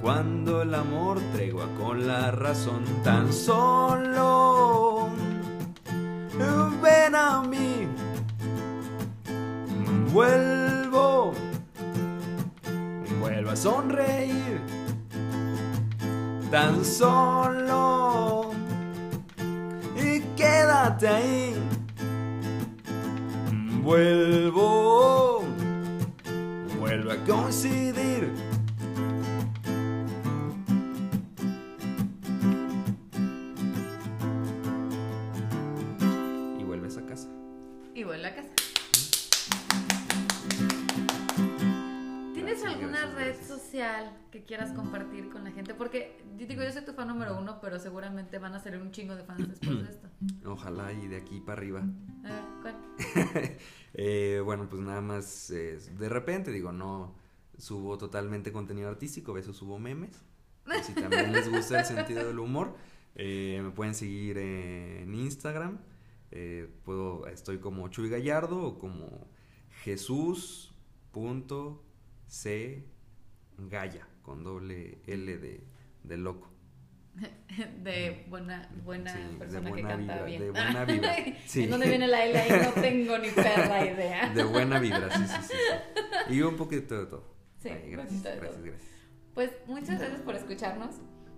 Cuando 0.00 0.62
el 0.62 0.74
amor 0.74 1.20
tregua 1.34 1.66
con 1.78 2.06
la 2.06 2.30
razón, 2.30 2.84
tan 3.04 3.32
solo 3.32 4.97
ven 6.80 7.14
a 7.14 7.42
mí. 7.42 7.88
Vuelvo, 10.12 11.32
vuelvo 13.20 13.50
a 13.50 13.56
sonreír. 13.56 14.60
Tan 16.50 16.84
solo 16.84 18.50
y 19.96 20.20
quédate 20.36 21.08
ahí. 21.08 21.54
Vuelvo, 23.82 25.44
vuelvo 26.78 27.10
a 27.12 27.16
coincidir. 27.26 28.47
Que 44.38 44.44
quieras 44.44 44.72
compartir 44.72 45.30
con 45.30 45.42
la 45.42 45.50
gente? 45.50 45.74
Porque 45.74 46.16
yo 46.36 46.46
digo, 46.46 46.62
yo 46.62 46.70
soy 46.70 46.84
tu 46.84 46.92
fan 46.92 47.08
número 47.08 47.36
uno, 47.38 47.58
pero 47.60 47.80
seguramente 47.80 48.38
van 48.38 48.54
a 48.54 48.60
ser 48.60 48.80
un 48.80 48.92
chingo 48.92 49.16
de 49.16 49.24
fans 49.24 49.48
después 49.48 49.82
de 49.82 49.90
esto. 49.90 50.08
Ojalá 50.48 50.92
y 50.92 51.08
de 51.08 51.16
aquí 51.16 51.40
para 51.40 51.60
arriba. 51.60 51.80
A 52.24 52.28
ver, 52.28 52.44
¿cuál? 52.62 52.76
Eh, 53.94 54.40
bueno, 54.44 54.68
pues 54.68 54.80
nada 54.82 55.00
más, 55.00 55.50
eh, 55.50 55.76
de 55.98 56.08
repente 56.08 56.52
digo, 56.52 56.70
no 56.70 57.16
subo 57.56 57.98
totalmente 57.98 58.52
contenido 58.52 58.88
artístico, 58.88 59.32
a 59.32 59.34
veces 59.34 59.56
subo 59.56 59.78
memes. 59.78 60.24
Pues 60.64 60.86
si 60.86 60.92
también 60.92 61.32
les 61.32 61.50
gusta 61.50 61.80
el 61.80 61.86
sentido 61.86 62.24
del 62.28 62.38
humor, 62.38 62.76
eh, 63.16 63.58
me 63.60 63.70
pueden 63.70 63.94
seguir 63.94 64.38
en 64.38 65.12
Instagram. 65.14 65.78
eh, 66.30 66.70
puedo, 66.84 67.26
estoy 67.26 67.58
como 67.58 67.88
Chuy 67.88 68.08
Gallardo 68.08 68.62
o 68.62 68.78
como 68.78 69.26
Jesús.c 69.82 70.68
Gaya, 73.58 74.06
con 74.22 74.44
doble 74.44 74.98
L 75.06 75.36
de, 75.38 75.64
de 76.04 76.16
loco. 76.16 76.52
De 77.82 78.24
buena, 78.28 78.68
buena 78.84 79.12
Sí, 79.12 79.18
de 79.18 79.36
persona 79.38 79.64
que 79.64 79.70
buena 79.70 79.88
canta 79.88 80.12
vibra, 80.14 80.24
bien. 80.24 80.40
de 80.40 80.50
buena 80.52 80.84
vibra, 80.86 81.16
sí. 81.46 81.64
¿En 81.64 81.70
dónde 81.70 81.88
viene 81.88 82.06
la 82.06 82.24
L 82.24 82.38
ahí? 82.38 82.62
No 82.64 82.80
tengo 82.80 83.18
ni 83.18 83.28
perra 83.30 83.84
idea. 83.84 84.28
De 84.32 84.44
buena 84.44 84.78
vibra, 84.78 85.10
sí, 85.10 85.26
sí, 85.26 85.42
sí. 86.28 86.34
Y 86.34 86.42
un 86.42 86.56
poquito 86.56 86.96
de 87.00 87.06
todo. 87.06 87.34
Sí, 87.58 87.70
Ay, 87.70 87.90
gracias, 87.90 88.22
poquito 88.22 88.28
de 88.30 88.36
gracias, 88.36 88.54
todo. 88.62 88.64
gracias. 88.70 88.92
Pues 89.34 89.50
muchas 89.66 89.98
gracias 89.98 90.20
por 90.22 90.34
escucharnos. 90.36 90.94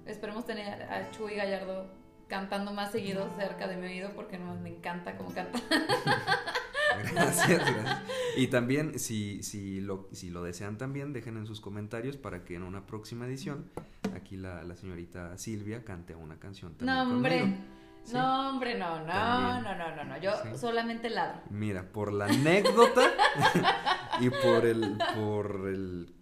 Esperemos 0.07 0.45
tener 0.45 0.83
a 0.83 1.11
Chuy 1.13 1.35
Gallardo 1.37 1.91
cantando 2.29 2.73
más 2.73 2.93
seguido 2.93 3.31
cerca 3.37 3.67
de 3.67 3.77
mi 3.77 3.87
oído 3.87 4.13
porque 4.15 4.37
no 4.39 4.55
me 4.57 4.69
encanta 4.69 5.17
cómo 5.17 5.33
canta. 5.33 5.59
Gracias, 7.13 7.49
gracias. 7.61 8.03
Y 8.37 8.47
también, 8.49 8.99
si, 8.99 9.43
si, 9.43 9.81
lo, 9.81 10.09
si 10.13 10.31
lo 10.31 10.43
desean 10.43 10.79
también, 10.79 11.13
dejen 11.13 11.37
en 11.37 11.47
sus 11.47 11.61
comentarios 11.61 12.17
para 12.17 12.45
que 12.45 12.55
en 12.57 12.63
una 12.63 12.87
próxima 12.87 13.27
edición, 13.27 13.67
aquí 14.15 14.37
la, 14.37 14.63
la 14.63 14.77
señorita 14.77 15.37
Silvia 15.39 15.85
cante 15.85 16.15
una 16.15 16.39
canción 16.39 16.75
también 16.75 16.97
No, 16.97 17.03
hombre. 17.15 17.41
conmigo. 17.41 17.59
Sí. 18.05 18.15
No, 18.15 18.49
hombre, 18.51 18.79
no, 18.79 19.01
no, 19.01 19.07
También. 19.07 19.63
no, 19.63 19.77
no, 19.77 19.97
no, 19.97 20.05
no. 20.05 20.19
Yo 20.21 20.33
Sí. 20.43 20.59
solamente 20.59 21.11
ladro. 21.11 21.43
Mira, 21.51 21.83
por 21.93 22.13
la 22.13 22.27
anécdota 22.27 23.03
y 24.21 24.31
por 24.31 24.65
el, 24.65 24.97
por 25.17 25.69
el, 25.69 26.15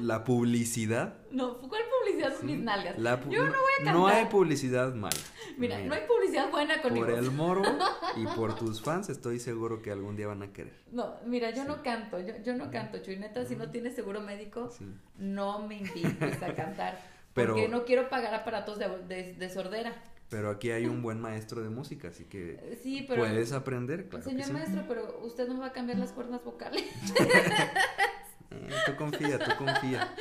la 0.00 0.24
publicidad. 0.24 1.18
No, 1.30 1.58
¿cuál 1.58 1.82
publicidad 2.00 2.34
sí, 2.40 2.46
mis 2.46 2.60
nalgas? 2.60 2.98
la 2.98 3.20
pu- 3.22 3.28
Yo 3.30 3.44
no 3.44 3.50
voy 3.50 3.54
a 3.54 3.84
cantar. 3.84 3.94
No 3.94 4.06
hay 4.08 4.24
publicidad 4.26 4.94
mala. 4.94 5.16
Mira, 5.58 5.78
no 5.80 5.94
hay 5.94 6.02
publicidad 6.06 6.50
buena 6.50 6.80
conmigo. 6.82 7.06
Por 7.06 7.14
el 7.18 7.30
morbo 7.30 7.64
y 8.16 8.26
por 8.36 8.54
tus 8.54 8.80
fans 8.82 9.08
estoy 9.08 9.38
seguro 9.40 9.82
que 9.82 9.90
algún 9.90 10.16
día 10.16 10.26
van 10.28 10.42
a 10.42 10.52
querer. 10.52 10.72
No, 10.90 11.16
mira, 11.26 11.50
yo 11.50 11.62
Sí. 11.62 11.68
no 11.68 11.82
canto, 11.82 12.18
yo, 12.20 12.34
yo 12.44 12.54
no 12.54 12.70
canto, 12.70 12.98
Chuy. 12.98 13.16
Neta, 13.16 13.44
si 13.44 13.56
no 13.56 13.70
tienes 13.70 13.94
seguro 13.94 14.20
médico, 14.20 14.70
Sí. 14.70 14.86
no 15.16 15.66
me 15.66 15.78
invites 15.78 16.42
a 16.42 16.54
cantar. 16.54 16.98
Pero- 17.34 17.54
Porque 17.54 17.68
no 17.68 17.84
quiero 17.84 18.08
pagar 18.10 18.34
aparatos 18.34 18.78
de, 18.78 18.88
de, 19.08 19.32
de 19.34 19.50
sordera. 19.50 19.94
Pero 20.28 20.50
aquí 20.50 20.70
hay 20.70 20.86
un 20.86 21.00
buen 21.02 21.20
maestro 21.20 21.62
de 21.62 21.68
música, 21.70 22.08
así 22.08 22.24
que 22.24 22.78
Sí, 22.82 23.04
pero. 23.08 23.22
puedes 23.22 23.52
aprender, 23.52 24.08
claro. 24.08 24.24
Señor 24.24 24.52
maestro, 24.52 24.84
pero 24.88 25.20
usted 25.22 25.48
no 25.48 25.58
va 25.60 25.66
a 25.66 25.72
cambiar 25.72 25.98
las 25.98 26.12
cuerdas 26.12 26.42
vocales. 26.44 26.84
Eh, 28.50 28.68
tú 28.86 28.96
confía, 28.96 29.38
tú 29.38 29.50
confía. 29.56 30.14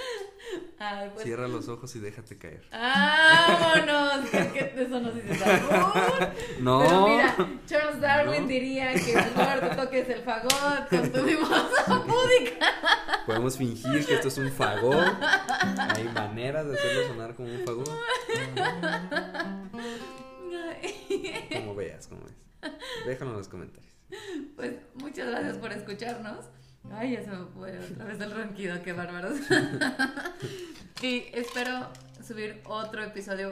Ay, 0.83 1.11
pues. 1.13 1.23
Cierra 1.25 1.47
los 1.47 1.69
ojos 1.69 1.95
y 1.95 1.99
déjate 1.99 2.39
caer. 2.39 2.63
¡Vámonos! 2.71 4.29
¿Qué 4.31 4.73
eso 4.75 4.99
no 4.99 5.11
se 5.13 5.21
dice? 5.21 5.45
No. 6.59 6.79
Pero 6.81 7.07
mira, 7.07 7.35
Charles 7.67 8.01
Darwin 8.01 8.41
No. 8.41 8.47
diría 8.47 8.91
que 8.93 9.13
mejor 9.15 9.59
te 9.59 9.75
toques 9.75 10.09
el 10.09 10.23
fagot 10.23 10.89
con 10.89 11.11
tu 11.11 11.21
mimosa 11.21 11.85
púdica. 12.03 12.65
Podemos 13.27 13.57
fingir 13.57 14.03
que 14.07 14.15
esto 14.15 14.29
es 14.29 14.37
un 14.39 14.51
fagot. 14.51 15.05
Hay 15.95 16.05
maneras 16.15 16.65
de 16.65 16.73
hacerlo 16.73 17.07
sonar 17.09 17.35
como 17.35 17.49
un 17.49 17.59
fagot. 17.63 17.89
Como 21.53 21.75
veas, 21.75 22.07
como 22.07 22.21
ves. 22.23 22.71
Déjalo 23.05 23.31
en 23.31 23.37
los 23.37 23.47
comentarios. 23.47 23.93
Pues 24.55 24.73
muchas 24.95 25.29
gracias 25.29 25.57
por 25.57 25.71
escucharnos. 25.71 26.45
Ay, 26.89 27.13
ya 27.13 27.23
se 27.23 27.31
me 27.31 27.45
fue 27.45 27.77
otra 27.77 28.05
vez 28.05 28.19
el 28.19 28.31
ronquido, 28.31 28.81
qué 28.81 28.93
bárbaros. 28.93 29.37
y 31.01 31.25
espero 31.33 31.87
subir 32.25 32.61
otro 32.65 33.03
episodio, 33.03 33.49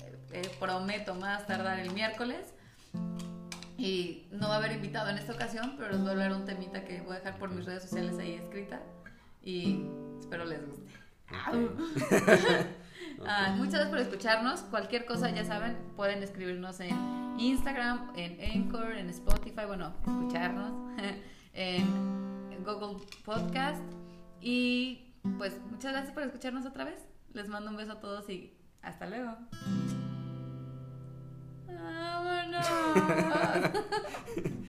eh, 0.00 0.18
eh, 0.32 0.50
prometo 0.58 1.14
más 1.14 1.46
tardar 1.46 1.78
el 1.80 1.92
miércoles. 1.92 2.54
Y 3.76 4.28
no 4.30 4.48
va 4.48 4.54
a 4.54 4.58
haber 4.58 4.72
invitado 4.72 5.10
en 5.10 5.18
esta 5.18 5.32
ocasión, 5.32 5.74
pero 5.76 5.90
les 5.90 6.00
voy 6.00 6.08
a 6.08 6.12
hablar 6.12 6.32
un 6.32 6.44
temita 6.44 6.84
que 6.84 7.00
voy 7.00 7.16
a 7.16 7.18
dejar 7.18 7.38
por 7.38 7.50
mis 7.50 7.64
redes 7.66 7.82
sociales 7.82 8.18
ahí 8.18 8.34
escrita. 8.34 8.80
Y 9.42 9.84
espero 10.20 10.44
les 10.44 10.66
guste. 10.66 10.92
Ah, 13.24 13.54
muchas 13.56 13.74
gracias 13.74 13.90
por 13.90 13.98
escucharnos. 13.98 14.60
Cualquier 14.62 15.04
cosa, 15.04 15.30
ya 15.30 15.44
saben, 15.44 15.76
pueden 15.96 16.22
escribirnos 16.22 16.80
en 16.80 16.96
Instagram, 17.38 18.12
en 18.16 18.38
Anchor, 18.40 18.92
en 18.92 19.10
Spotify, 19.10 19.64
bueno, 19.66 19.92
escucharnos, 20.06 20.72
en 21.54 22.41
Google 22.64 23.04
Podcast. 23.24 23.82
Y 24.40 25.14
pues 25.38 25.60
muchas 25.70 25.92
gracias 25.92 26.12
por 26.12 26.22
escucharnos 26.22 26.66
otra 26.66 26.84
vez. 26.84 27.06
Les 27.32 27.48
mando 27.48 27.70
un 27.70 27.76
beso 27.76 27.92
a 27.92 28.00
todos 28.00 28.28
y 28.28 28.54
hasta 28.82 29.06
luego. 29.06 29.36
¡Vámonos! 31.66 32.66